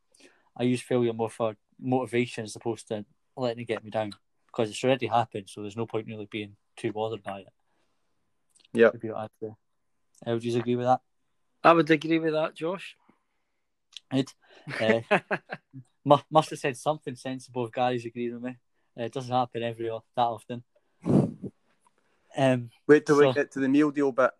I 0.55 0.63
use 0.63 0.81
failure 0.81 1.13
more 1.13 1.29
for 1.29 1.55
motivation 1.79 2.43
as 2.43 2.55
opposed 2.55 2.87
to 2.89 3.05
letting 3.35 3.63
it 3.63 3.67
get 3.67 3.83
me 3.83 3.89
down 3.89 4.13
because 4.45 4.69
it's 4.69 4.83
already 4.83 5.07
happened. 5.07 5.49
So 5.49 5.61
there's 5.61 5.77
no 5.77 5.85
point 5.85 6.07
really 6.07 6.27
being 6.29 6.55
too 6.77 6.91
bothered 6.91 7.23
by 7.23 7.39
it. 7.39 7.47
Yeah. 8.73 8.89
Would 10.25 10.33
I'd 10.35 10.41
say. 10.41 10.47
Uh, 10.49 10.53
you 10.53 10.59
agree 10.59 10.75
with 10.75 10.85
that? 10.85 11.01
I 11.63 11.73
would 11.73 11.89
agree 11.89 12.19
with 12.19 12.33
that, 12.33 12.55
Josh. 12.55 12.97
It 14.11 14.33
Uh, 14.79 15.01
mu- 16.05 16.17
must 16.29 16.49
have 16.51 16.59
said 16.59 16.77
something 16.77 17.15
sensible 17.15 17.65
if 17.65 17.71
Garry's 17.71 18.05
agreed 18.05 18.33
with 18.33 18.41
me. 18.43 18.57
Uh, 18.99 19.03
it 19.03 19.13
doesn't 19.13 19.31
happen 19.31 19.63
every 19.63 19.89
o- 19.89 20.03
that 20.15 20.21
often. 20.23 20.63
Um. 22.37 22.69
Wait 22.87 23.05
till 23.05 23.17
So- 23.17 23.27
we 23.27 23.33
get 23.33 23.51
to 23.51 23.59
the 23.59 23.69
meal 23.69 23.91
deal 23.91 24.11
bit. 24.11 24.31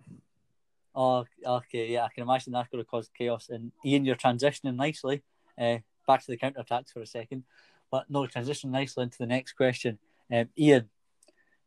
Oh, 0.94 1.26
okay. 1.46 1.88
Yeah, 1.94 2.04
I 2.04 2.10
can 2.10 2.24
imagine 2.24 2.52
that's 2.52 2.68
going 2.70 2.84
to 2.84 2.90
cause 2.90 3.10
chaos. 3.18 3.48
And 3.50 3.72
Iain, 3.86 4.04
you're 4.04 4.18
transitioning 4.18 4.76
nicely. 4.76 5.24
Uh, 5.58 5.78
back 6.06 6.20
to 6.22 6.28
the 6.28 6.38
counter 6.38 6.60
attacks 6.60 6.92
for 6.92 7.02
a 7.02 7.06
second, 7.06 7.44
but 7.90 8.10
no, 8.10 8.26
transition 8.28 8.72
nicely 8.72 9.04
into 9.04 9.18
the 9.18 9.26
next 9.26 9.54
question. 9.54 10.00
Um, 10.30 10.50
Iain, 10.60 10.90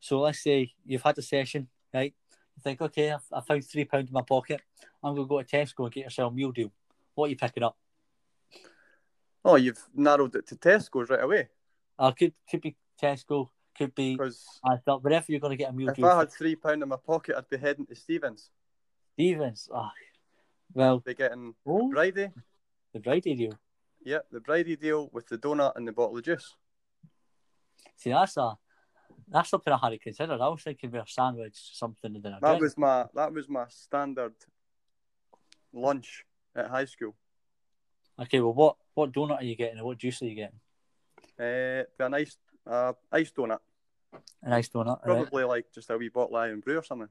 so 0.00 0.20
let's 0.20 0.42
say 0.42 0.74
you've 0.84 1.02
had 1.02 1.16
a 1.16 1.22
session, 1.22 1.68
right? 1.94 2.14
You 2.56 2.62
think, 2.62 2.80
okay, 2.80 3.12
I 3.32 3.40
found 3.40 3.64
three 3.66 3.84
pounds 3.84 4.08
in 4.08 4.14
my 4.14 4.22
pocket. 4.22 4.60
I'm 5.02 5.14
going 5.14 5.26
to 5.26 5.28
go 5.28 5.42
to 5.42 5.56
Tesco 5.56 5.84
and 5.84 5.92
get 5.92 6.04
yourself 6.04 6.32
a 6.32 6.36
meal 6.36 6.52
deal. 6.52 6.72
What 7.14 7.26
are 7.26 7.30
you 7.30 7.36
picking 7.36 7.62
up? 7.62 7.76
Oh, 9.44 9.56
you've 9.56 9.82
narrowed 9.94 10.36
it 10.36 10.46
to 10.48 10.56
Tesco's 10.56 11.10
right 11.10 11.22
away. 11.22 11.48
Uh, 11.98 12.10
could 12.12 12.32
could 12.50 12.62
be 12.62 12.76
Tesco, 13.00 13.50
could 13.76 13.94
be 13.94 14.16
Because 14.16 14.44
I 14.64 14.76
thought 14.76 15.04
wherever 15.04 15.26
you're 15.28 15.40
going 15.40 15.50
to 15.50 15.56
get 15.56 15.70
a 15.70 15.72
meal 15.72 15.90
if 15.90 15.96
deal. 15.96 16.06
If 16.06 16.12
I 16.12 16.18
had 16.20 16.32
three 16.32 16.56
pound 16.56 16.82
in 16.82 16.88
my 16.88 16.96
pocket, 16.96 17.36
I'd 17.36 17.48
be 17.48 17.58
heading 17.58 17.86
to 17.86 17.94
Stephens. 17.94 18.50
Stephens, 19.12 19.68
ah, 19.72 19.92
well, 20.72 21.02
They're 21.04 21.14
getting 21.14 21.54
oh, 21.66 21.88
Bridie. 21.88 22.30
the 22.92 23.00
Bridie 23.00 23.34
deal. 23.34 23.58
Yeah, 24.02 24.18
the 24.32 24.40
Bridie 24.40 24.76
deal 24.76 25.08
with 25.12 25.28
the 25.28 25.38
donut 25.38 25.76
and 25.76 25.86
the 25.86 25.92
bottle 25.92 26.16
of 26.18 26.24
juice. 26.24 26.54
See, 27.96 28.10
that's 28.10 28.36
a 28.36 28.56
that's 29.28 29.50
something 29.50 29.72
I 29.72 29.78
hadn't 29.82 30.02
considered. 30.02 30.40
I 30.40 30.48
was 30.48 30.62
thinking 30.62 30.88
about 30.90 31.08
a 31.08 31.12
sandwich, 31.12 31.54
something, 31.72 32.14
and 32.14 32.22
then 32.22 32.32
a 32.34 32.38
That 32.40 32.48
drink. 32.48 32.62
was 32.62 32.78
my 32.78 33.06
that 33.14 33.32
was 33.32 33.48
my 33.48 33.66
standard 33.68 34.34
lunch 35.72 36.24
at 36.54 36.68
high 36.68 36.84
school. 36.84 37.14
Okay, 38.20 38.40
well, 38.40 38.52
what 38.54 38.76
what 38.94 39.12
donut 39.12 39.40
are 39.40 39.44
you 39.44 39.56
getting, 39.56 39.78
and 39.78 39.86
what 39.86 39.98
juice 39.98 40.22
are 40.22 40.26
you 40.26 40.34
getting? 40.36 40.60
Uh, 41.38 41.84
be 41.98 42.04
a 42.04 42.08
nice 42.08 42.36
uh, 42.66 42.92
ice 43.10 43.32
donut, 43.32 43.58
A 44.42 44.50
nice 44.50 44.68
donut, 44.68 45.04
right? 45.04 45.22
probably 45.22 45.44
like 45.44 45.66
just 45.74 45.90
a 45.90 45.98
wee 45.98 46.08
bottle 46.08 46.36
of 46.36 46.48
Irn-Bru 46.48 46.78
or 46.78 46.82
something. 46.84 47.08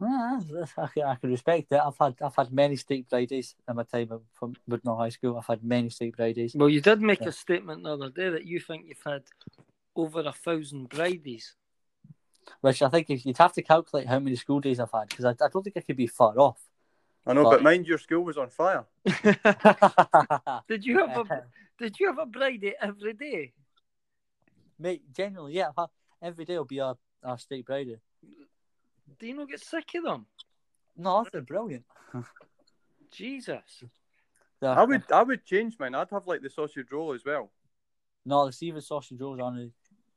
Ah, 0.00 0.38
that's- 0.50 0.74
I, 0.76 0.86
can, 0.88 1.02
I 1.04 1.14
can 1.16 1.30
respect 1.30 1.72
it. 1.72 1.80
I've 1.82 1.96
had 1.98 2.14
I've 2.22 2.36
had 2.36 2.52
many 2.52 2.76
steak 2.76 3.06
Fridays 3.08 3.54
in 3.68 3.76
my 3.76 3.82
time 3.82 4.12
at- 4.12 4.20
from 4.34 4.54
Woodmill 4.70 4.98
High 4.98 5.08
School. 5.08 5.36
I've 5.38 5.46
had 5.46 5.64
many 5.64 5.88
steak 5.90 6.14
Fridays. 6.16 6.54
Well, 6.54 6.68
you 6.68 6.80
did 6.82 7.00
make 7.00 7.20
Yeah. 7.22 7.28
a 7.28 7.32
statement 7.32 7.82
the 7.82 7.94
other 7.94 8.10
day 8.10 8.28
that 8.28 8.44
you 8.44 8.60
think 8.60 8.84
you've 8.86 9.02
had 9.04 9.22
over 9.96 10.20
a 10.20 10.32
thousand 10.32 10.90
bridies. 10.90 11.52
Which 12.60 12.80
I 12.82 12.88
think 12.88 13.10
if 13.10 13.26
you'd 13.26 13.38
have 13.38 13.52
to 13.54 13.62
calculate 13.62 14.06
how 14.06 14.18
many 14.20 14.36
school 14.36 14.60
days 14.60 14.78
I've 14.78 14.92
had 14.92 15.08
because 15.08 15.24
I, 15.24 15.30
I 15.30 15.48
don't 15.52 15.62
think 15.62 15.76
I 15.76 15.80
could 15.80 15.96
be 15.96 16.06
far 16.06 16.38
off. 16.38 16.60
I 17.26 17.32
know, 17.32 17.42
But- 17.42 17.50
but 17.50 17.62
mind 17.62 17.86
your 17.86 17.98
school 17.98 18.22
was 18.22 18.38
on 18.38 18.50
fire. 18.50 18.84
did 20.68 20.84
you 20.84 20.98
have 21.00 21.16
a 21.16 21.20
uh-huh. 21.20 21.40
Did 21.78 22.00
you 22.00 22.06
have 22.06 22.18
a 22.18 22.26
bridie 22.26 22.74
every 22.80 23.12
day? 23.12 23.52
Mate, 24.78 25.02
generally, 25.12 25.54
yeah, 25.54 25.70
every 26.22 26.44
day 26.44 26.56
will 26.56 26.64
be 26.64 26.80
our 26.80 26.96
a 27.22 27.36
steak 27.38 27.66
Friday. 27.66 27.98
Do 29.18 29.26
you 29.26 29.34
not 29.34 29.48
get 29.48 29.60
sick 29.60 29.94
of 29.96 30.04
them? 30.04 30.26
No, 30.96 31.26
they're 31.30 31.42
brilliant. 31.42 31.84
Jesus. 33.10 33.82
The- 34.60 34.68
I 34.68 34.84
would 34.84 35.10
I 35.12 35.22
would 35.22 35.44
change 35.44 35.76
mine. 35.78 35.94
I'd 35.94 36.10
have 36.10 36.26
like 36.26 36.42
the 36.42 36.50
sausage 36.50 36.86
roll 36.92 37.12
as 37.12 37.24
well. 37.24 37.50
No, 38.24 38.46
the 38.46 38.52
Steven 38.52 38.80
sausage 38.80 39.20
rolls 39.20 39.40
on. 39.40 39.72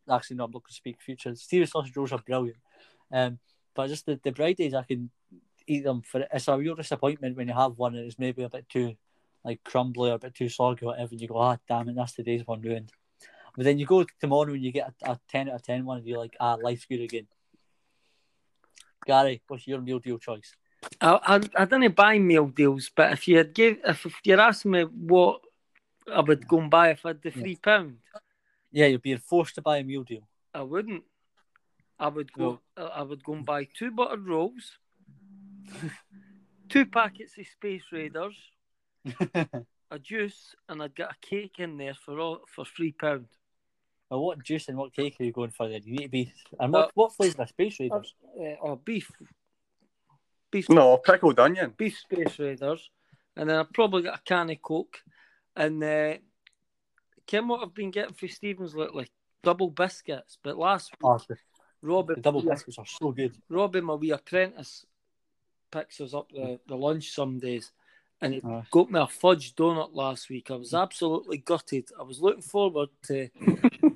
Actually, 0.09 0.37
no, 0.37 0.45
I'm 0.45 0.51
not 0.51 0.63
going 0.63 0.69
to 0.69 0.73
speak 0.73 1.01
future. 1.01 1.35
Steven 1.35 1.67
sausage 1.67 1.95
rolls 1.95 2.11
are 2.11 2.19
brilliant. 2.19 2.57
Um, 3.11 3.39
but 3.75 3.87
just 3.87 4.05
the, 4.05 4.19
the 4.23 4.31
bread 4.31 4.57
days, 4.57 4.73
I 4.73 4.83
can 4.83 5.09
eat 5.67 5.83
them 5.83 6.01
for. 6.01 6.25
It's 6.33 6.47
a 6.47 6.57
real 6.57 6.75
disappointment 6.75 7.37
when 7.37 7.47
you 7.47 7.53
have 7.53 7.77
one 7.77 7.95
and 7.95 8.05
it's 8.05 8.19
maybe 8.19 8.43
a 8.43 8.49
bit 8.49 8.67
too 8.69 8.95
like 9.43 9.63
crumbly 9.63 10.11
or 10.11 10.15
a 10.15 10.19
bit 10.19 10.35
too 10.35 10.49
soggy 10.49 10.85
or 10.85 10.87
whatever. 10.87 11.09
And 11.11 11.21
you 11.21 11.27
go, 11.27 11.37
ah, 11.37 11.57
damn 11.67 11.89
it, 11.89 11.95
that's 11.95 12.13
today's 12.13 12.45
one 12.45 12.61
ruined. 12.61 12.91
But 13.55 13.65
then 13.65 13.79
you 13.79 13.85
go 13.85 14.05
tomorrow 14.19 14.53
and 14.53 14.63
you 14.63 14.71
get 14.71 14.93
a, 15.03 15.11
a 15.11 15.19
10 15.29 15.49
out 15.49 15.55
of 15.55 15.63
10 15.63 15.85
one 15.85 15.97
and 15.97 16.07
you're 16.07 16.19
like, 16.19 16.35
ah, 16.39 16.57
life's 16.61 16.85
good 16.85 17.01
again. 17.01 17.27
Garry, 19.05 19.41
what's 19.47 19.67
your 19.67 19.81
meal 19.81 19.99
deal 19.99 20.17
choice? 20.17 20.55
I, 21.01 21.19
I, 21.23 21.61
I 21.61 21.65
didn't 21.65 21.95
buy 21.95 22.19
meal 22.19 22.47
deals, 22.47 22.91
but 22.95 23.11
if 23.13 23.27
you 23.27 23.37
had 23.37 23.53
give 23.53 23.77
if, 23.85 24.05
if 24.05 24.13
you're 24.23 24.39
asking 24.39 24.71
me 24.71 24.83
what 24.83 25.41
I 26.13 26.21
would 26.21 26.47
go 26.47 26.59
and 26.59 26.69
buy 26.69 26.91
if 26.91 27.05
I 27.05 27.09
had 27.09 27.21
the 27.21 27.31
three 27.31 27.55
pound, 27.55 27.97
Yeah, 28.13 28.21
you're 28.71 28.99
being 28.99 29.17
forced 29.17 29.55
to 29.55 29.61
buy 29.61 29.77
a 29.77 29.83
meal 29.83 30.03
deal. 30.03 30.27
I 30.53 30.61
wouldn't. 30.61 31.03
I 31.99 32.07
would 32.07 32.31
go. 32.31 32.59
I 32.77 33.01
would 33.01 33.23
go 33.23 33.33
and 33.33 33.45
buy 33.45 33.67
two 33.77 33.91
buttered 33.91 34.25
rolls, 34.27 34.77
two 36.69 36.85
packets 36.85 37.37
of 37.37 37.47
Space 37.47 37.83
Raiders, 37.91 38.35
a 39.91 39.99
juice, 40.01 40.55
and 40.67 40.81
I'd 40.81 40.95
get 40.95 41.11
a 41.11 41.15
cake 41.27 41.55
in 41.59 41.77
there 41.77 41.93
for 41.93 42.19
all 42.19 42.41
for 42.47 42.65
three 42.65 42.93
pound. 42.93 43.25
well, 44.09 44.21
what 44.21 44.43
juice 44.43 44.69
and 44.69 44.77
what 44.77 44.93
cake 44.93 45.17
are 45.19 45.23
you 45.23 45.31
going 45.31 45.51
for 45.51 45.67
then? 45.67 45.81
You 45.83 45.93
need 45.93 46.03
to 46.03 46.09
be. 46.09 46.33
And 46.59 46.71
what, 46.71 46.91
what 46.93 47.13
flavour 47.15 47.43
of 47.43 47.49
Space 47.49 47.79
Raiders? 47.79 48.13
Uh, 48.39 48.55
or 48.61 48.77
beef, 48.77 49.11
beef, 50.51 50.69
No, 50.69 50.97
pickled 50.97 51.39
onion. 51.39 51.73
beef 51.77 51.97
Space 51.99 52.39
Raiders, 52.39 52.89
and 53.35 53.49
then 53.49 53.57
I 53.57 53.65
probably 53.73 54.03
got 54.03 54.19
a 54.19 54.21
can 54.23 54.49
of 54.49 54.61
Coke, 54.61 54.99
and 55.55 55.83
uh, 55.83 56.13
Kim, 57.29 57.47
what 57.47 57.61
I've 57.61 57.75
been 57.75 57.91
getting 57.91 58.15
for 58.15 58.27
Stephens 58.27 58.73
lately, 58.73 59.07
double 59.43 59.69
biscuits. 59.69 60.39
But 60.41 60.57
last 60.57 60.91
week, 60.93 61.37
Oh, 61.83 62.01
the 62.01 62.15
double 62.15 62.41
biscuits 62.41 62.79
are 62.79 62.87
so 62.87 63.11
good. 63.11 63.35
Robbie, 63.49 63.81
my 63.81 63.93
wee 63.93 64.09
apprentice, 64.09 64.83
picks 65.71 66.01
us 66.01 66.15
up 66.15 66.31
the, 66.31 66.59
the 66.67 66.75
lunch 66.75 67.11
some 67.11 67.37
days, 67.37 67.71
and 68.19 68.33
he 68.33 68.41
Oh. 68.43 68.63
got 68.71 68.89
me 68.89 68.99
a 68.99 69.05
fudge 69.05 69.53
donut 69.53 69.93
last 69.93 70.27
week. 70.31 70.49
I 70.49 70.55
was 70.55 70.73
absolutely 70.73 71.37
gutted. 71.37 71.89
I 71.99 72.01
was 72.01 72.19
looking 72.19 72.41
forward 72.41 72.89
to. 73.03 73.29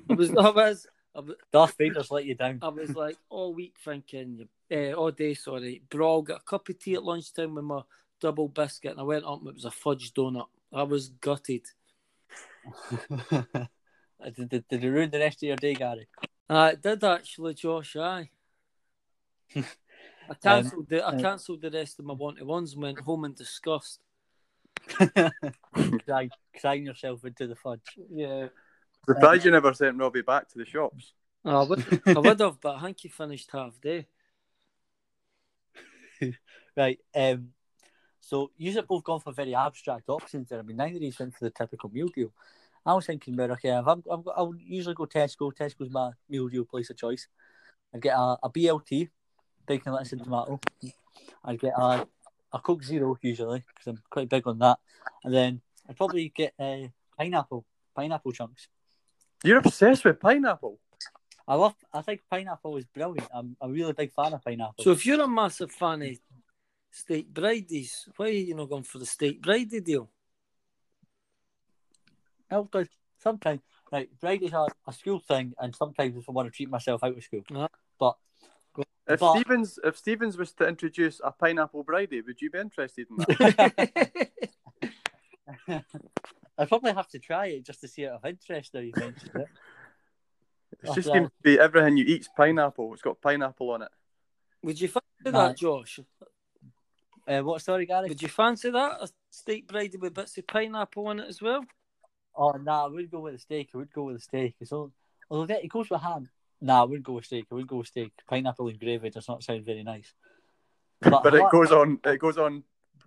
I 0.08 0.14
was. 0.14 0.30
I 0.30 0.50
was. 0.50 0.86
I 1.16 1.20
was, 1.20 1.34
Darth 1.52 1.76
Vader's 1.76 2.12
let 2.12 2.26
you 2.26 2.36
down. 2.36 2.60
I 2.62 2.68
was 2.68 2.94
like 2.94 3.16
all 3.30 3.52
week 3.52 3.74
thinking, 3.84 4.48
uh, 4.70 4.92
all 4.92 5.10
day, 5.10 5.34
sorry, 5.34 5.82
bro, 5.90 6.22
got 6.22 6.42
a 6.42 6.44
cup 6.44 6.68
of 6.68 6.78
tea 6.78 6.94
at 6.94 7.02
lunchtime 7.02 7.56
with 7.56 7.64
my 7.64 7.82
double 8.20 8.46
biscuit, 8.46 8.92
and 8.92 9.00
I 9.00 9.02
went 9.04 9.24
up 9.24 9.40
and 9.40 9.48
it 9.48 9.54
was 9.54 9.64
a 9.64 9.72
fudge 9.72 10.12
donut. 10.14 10.46
I 10.72 10.84
was 10.84 11.08
gutted. 11.08 11.62
Did, 14.36 14.48
did, 14.48 14.68
did 14.68 14.84
it 14.84 14.90
ruin 14.90 15.10
the 15.10 15.18
rest 15.18 15.42
of 15.42 15.48
your 15.48 15.56
day, 15.56 15.74
Garry? 15.74 16.08
Uh, 16.48 16.70
it 16.72 16.82
did 16.82 17.04
actually, 17.04 17.54
Josh. 17.54 17.96
Aye. 17.96 18.30
I 19.54 20.34
cancelled 20.42 20.88
the 20.88 21.04
I 21.06 21.10
uh, 21.10 21.20
cancelled 21.20 21.60
the 21.62 21.70
rest 21.70 21.98
of 21.98 22.06
my 22.06 22.14
one 22.14 22.36
to 22.36 22.44
ones 22.44 22.72
and 22.72 22.82
went 22.82 23.00
home 23.00 23.24
in 23.24 23.34
disgust. 23.34 24.00
crying, 26.06 26.30
crying 26.60 26.84
yourself 26.84 27.24
into 27.24 27.46
the 27.46 27.56
fudge. 27.56 27.98
Yeah, 28.10 28.48
Surprised 29.06 29.44
you 29.44 29.50
never 29.50 29.74
sent 29.74 29.98
Robbie 29.98 30.22
back 30.22 30.48
to 30.48 30.58
the 30.58 30.64
shops. 30.64 31.12
I 31.44 31.62
would, 31.62 31.84
I 32.06 32.18
would 32.18 32.40
have, 32.40 32.60
but 32.60 32.76
I 32.76 32.82
think 32.82 33.00
he 33.00 33.08
finished 33.08 33.50
half 33.52 33.80
day. 33.80 34.06
Right. 36.76 36.98
Um. 37.14 37.53
So 38.26 38.50
you 38.56 38.72
have 38.72 38.88
both 38.88 39.04
gone 39.04 39.20
for 39.20 39.32
very 39.32 39.54
abstract 39.54 40.08
options 40.08 40.48
there. 40.48 40.58
I 40.58 40.62
mean, 40.62 40.78
neither 40.78 40.96
of 40.96 41.02
you 41.02 41.12
went 41.20 41.34
for 41.34 41.44
the 41.44 41.50
typical 41.50 41.90
meal 41.90 42.08
deal. 42.08 42.32
I 42.86 42.94
was 42.94 43.06
thinking 43.06 43.34
about 43.34 43.50
okay, 43.52 43.70
I'm, 43.70 44.02
I'm, 44.10 44.24
I'll 44.34 44.54
usually 44.58 44.94
go 44.94 45.04
Tesco. 45.04 45.52
Tesco's 45.52 45.90
my 45.90 46.10
meal 46.28 46.48
deal 46.48 46.64
place 46.64 46.88
of 46.88 46.96
choice. 46.96 47.28
I'd 47.94 48.00
get 48.00 48.14
a, 48.14 48.38
a 48.42 48.50
BLT, 48.50 49.10
bacon, 49.66 49.92
lettuce, 49.92 50.12
and 50.12 50.24
tomato. 50.24 50.58
I'd 51.44 51.60
get 51.60 51.74
a, 51.76 52.06
a 52.52 52.58
Coke 52.60 52.82
Zero 52.82 53.16
usually 53.20 53.62
because 53.68 53.86
I'm 53.88 54.02
quite 54.10 54.30
big 54.30 54.46
on 54.46 54.58
that, 54.58 54.78
and 55.22 55.32
then 55.32 55.60
I'd 55.88 55.96
probably 55.96 56.32
get 56.34 56.54
a 56.58 56.90
pineapple, 57.18 57.66
pineapple 57.94 58.32
chunks. 58.32 58.68
You're 59.42 59.58
obsessed 59.58 60.04
with 60.04 60.18
pineapple. 60.18 60.80
I 61.46 61.56
love. 61.56 61.74
I 61.92 62.00
think 62.00 62.22
pineapple 62.30 62.78
is 62.78 62.86
brilliant. 62.86 63.28
I'm 63.34 63.56
a 63.60 63.68
really 63.68 63.92
big 63.92 64.12
fan 64.12 64.32
of 64.32 64.42
pineapple. 64.42 64.82
So 64.82 64.92
if 64.92 65.04
you're 65.04 65.20
a 65.20 65.28
massive 65.28 65.70
fan 65.70 66.02
of 66.02 66.18
steak 66.94 67.32
bridies, 67.34 68.08
why 68.16 68.26
are 68.26 68.30
you 68.30 68.54
not 68.54 68.68
going 68.70 68.84
for 68.84 68.98
the 68.98 69.06
steak 69.06 69.42
bridie 69.42 69.80
deal? 69.80 70.08
Oh, 72.50 72.64
good. 72.64 72.88
Sometimes, 73.18 73.60
right, 73.90 74.08
Fridays 74.20 74.52
are 74.52 74.68
a 74.86 74.92
school 74.92 75.18
thing, 75.18 75.54
and 75.58 75.74
sometimes 75.74 76.16
if 76.16 76.28
I 76.28 76.32
want 76.32 76.46
to 76.46 76.54
treat 76.56 76.70
myself 76.70 77.02
out 77.02 77.16
of 77.16 77.24
school. 77.24 77.42
Uh-huh. 77.50 77.68
But 77.98 78.16
If 79.08 79.20
But- 79.20 79.34
Stephens 79.34 79.78
if 79.82 79.96
Stephens 79.96 80.36
was 80.36 80.52
to 80.54 80.68
introduce 80.68 81.20
a 81.24 81.32
pineapple 81.32 81.82
bridie, 81.84 82.20
would 82.20 82.40
you 82.40 82.50
be 82.50 82.58
interested 82.58 83.06
in 83.10 83.16
that? 83.16 84.22
I 86.58 86.64
probably 86.66 86.92
have 86.92 87.08
to 87.08 87.18
try 87.18 87.46
it 87.46 87.64
just 87.66 87.80
to 87.80 87.88
see 87.88 88.06
out 88.06 88.14
of 88.14 88.24
interest. 88.24 88.72
Now 88.74 88.80
you 88.80 88.92
mentioned 88.96 89.32
it. 89.34 89.48
It 90.72 90.94
just 90.94 91.08
Oh, 91.08 91.12
seems 91.14 91.28
to 91.28 91.42
be 91.42 91.58
everything 91.58 91.96
you 91.96 92.04
eat's 92.04 92.28
pineapple. 92.36 92.92
It's 92.92 93.02
got 93.02 93.20
pineapple 93.20 93.70
on 93.70 93.82
it. 93.82 93.88
Would 94.62 94.80
you 94.80 94.88
fancy 94.88 95.04
that, 95.24 95.56
Josh? 95.56 96.00
Uh, 97.26 97.40
what 97.40 97.60
story, 97.60 97.86
Garry? 97.86 98.08
Would 98.08 98.22
you 98.22 98.28
fancy 98.28 98.70
that? 98.70 98.98
A 99.00 99.08
steak 99.30 99.66
bridie 99.66 99.96
with 99.96 100.14
bits 100.14 100.36
of 100.36 100.46
pineapple 100.46 101.06
on 101.06 101.20
it 101.20 101.28
as 101.28 101.40
well? 101.40 101.64
Oh, 102.36 102.52
nah, 102.52 102.84
I 102.84 102.88
would 102.88 103.10
go 103.10 103.20
with 103.20 103.34
a 103.34 103.38
steak. 103.38 103.70
I 103.74 103.78
would 103.78 103.92
go 103.92 104.04
with 104.04 104.16
a 104.16 104.20
steak. 104.20 104.56
It's 104.60 104.72
all, 104.72 104.92
although 105.30 105.46
that, 105.46 105.64
it 105.64 105.68
goes 105.68 105.88
with 105.88 106.02
ham. 106.02 106.28
Nah, 106.60 106.82
I 106.82 106.84
wouldn't 106.84 107.06
go 107.06 107.14
with 107.14 107.24
steak. 107.24 107.46
I 107.50 107.54
wouldn't 107.54 107.70
go 107.70 107.76
with 107.76 107.86
steak. 107.86 108.12
Pineapple 108.28 108.68
and 108.68 108.78
gravy 108.78 109.10
does 109.10 109.28
not 109.28 109.42
sound 109.42 109.64
very 109.64 109.82
nice. 109.82 110.12
But 111.00 111.34
it 111.34 111.50
goes 111.50 111.70
on 111.70 112.00
it 112.04 112.18
goes 112.18 112.38
on 112.38 112.64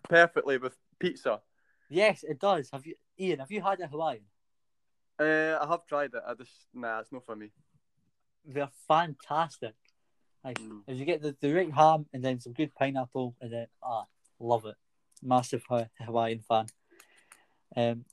perfectly 0.08 0.58
with 0.58 0.78
pizza. 1.00 1.42
Yes, 1.90 2.24
it 2.24 2.40
does. 2.40 2.70
Have 2.72 2.86
you, 2.86 2.96
Iain? 3.20 3.40
Have 3.40 3.52
you 3.52 3.62
had 3.62 3.80
a 3.80 3.88
Hawaiian? 3.88 4.24
Uh, 5.20 5.58
I 5.60 5.68
have 5.68 5.86
tried 5.88 6.14
it. 6.14 6.22
I 6.26 6.34
just 6.36 6.52
nah, 6.74 7.00
it's 7.00 7.12
not 7.12 7.26
for 7.26 7.36
me. 7.36 7.50
They're 8.46 8.70
fantastic. 8.88 9.74
Like, 10.48 10.60
Mm. 10.60 10.84
if 10.88 10.98
you 10.98 11.04
get 11.04 11.22
the, 11.22 11.36
the 11.42 11.52
right 11.54 11.74
ham 11.74 12.06
and 12.14 12.24
then 12.24 12.40
some 12.40 12.54
good 12.54 12.74
pineapple 12.74 13.36
and 13.42 13.52
then 13.52 13.68
ah, 13.84 14.06
love 14.40 14.66
it. 14.66 14.76
Massive 15.22 15.62
Hawaiian 16.00 16.40
fan. 16.40 16.68
Um, 17.76 18.06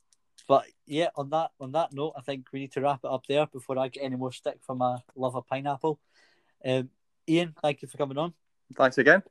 but 0.49 0.67
yeah, 0.85 1.11
on 1.15 1.31
that 1.31 1.53
on 1.61 1.71
that 1.73 1.93
note, 1.93 2.15
I 2.17 2.23
think 2.23 2.47
we 2.53 2.59
need 2.59 2.73
to 2.73 2.81
wrap 2.81 3.01
it 3.05 3.11
up 3.11 3.25
there 3.29 3.47
before 3.47 3.79
I 3.79 3.87
get 3.87 4.03
any 4.03 4.17
more 4.17 4.33
stick 4.33 4.59
for 4.63 4.75
my 4.75 4.99
love 5.15 5.37
of 5.37 5.47
pineapple. 5.47 6.01
Um, 6.65 6.91
Iain, 7.31 7.55
thank 7.63 7.83
you 7.83 7.89
for 7.89 7.99
coming 7.99 8.19
on. 8.19 8.35
Thanks 8.77 8.99
again. 8.99 9.23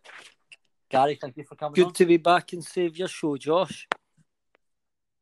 Garry, 0.90 1.16
thank 1.16 1.36
you 1.36 1.44
for 1.44 1.56
coming 1.56 1.78
on. 1.82 1.88
Good 1.88 1.96
to 1.96 2.06
be 2.06 2.18
back 2.18 2.54
and 2.54 2.64
save 2.64 2.96
your 2.96 3.10
show, 3.10 3.36
Josh. 3.36 3.86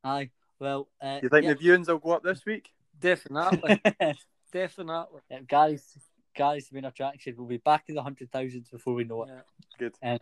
Aye, 0.04 0.30
well, 0.60 0.88
uh, 1.02 1.20
You 1.24 1.30
think 1.30 1.46
yeah. 1.46 1.54
the 1.54 1.60
viewings 1.60 1.88
will 1.88 1.98
go 1.98 2.12
up 2.12 2.24
this 2.24 2.46
week? 2.46 2.70
Definitely, 3.00 3.82
definitely. 4.54 5.22
Yeah, 5.32 5.40
Garry's 5.48 5.98
Garry 6.36 6.62
Savina 6.62 6.92
Traction 6.92 7.36
will 7.38 7.46
be 7.46 7.58
back 7.58 7.86
in 7.88 7.96
the 7.96 8.04
hundred 8.04 8.32
thousands 8.32 8.70
before 8.70 8.94
we 8.94 9.04
know 9.04 9.24
it. 9.24 9.30
Yeah. 9.30 9.42
Good. 9.80 9.96
Um, 10.04 10.20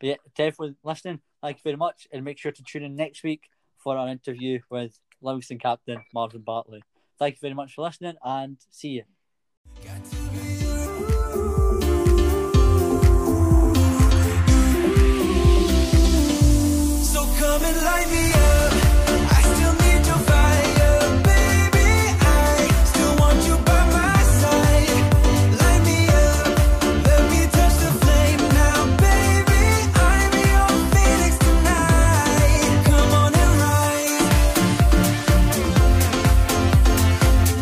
but 0.00 0.06
yeah, 0.06 0.14
definitely 0.36 0.76
listening. 0.82 1.20
Thank 1.42 1.58
you 1.58 1.62
very 1.62 1.76
much, 1.76 2.08
and 2.12 2.24
make 2.24 2.38
sure 2.38 2.52
to 2.52 2.62
tune 2.62 2.82
in 2.82 2.96
next 2.96 3.22
week 3.22 3.48
for 3.76 3.96
our 3.96 4.08
interview 4.08 4.60
with 4.70 4.98
Livingston 5.22 5.58
captain 5.58 6.02
Marvin 6.12 6.42
Bartley. 6.42 6.82
Thank 7.18 7.34
you 7.36 7.40
very 7.40 7.54
much 7.54 7.74
for 7.74 7.82
listening, 7.82 8.14
and 8.22 8.56
see 8.70 8.88
you. 8.88 9.04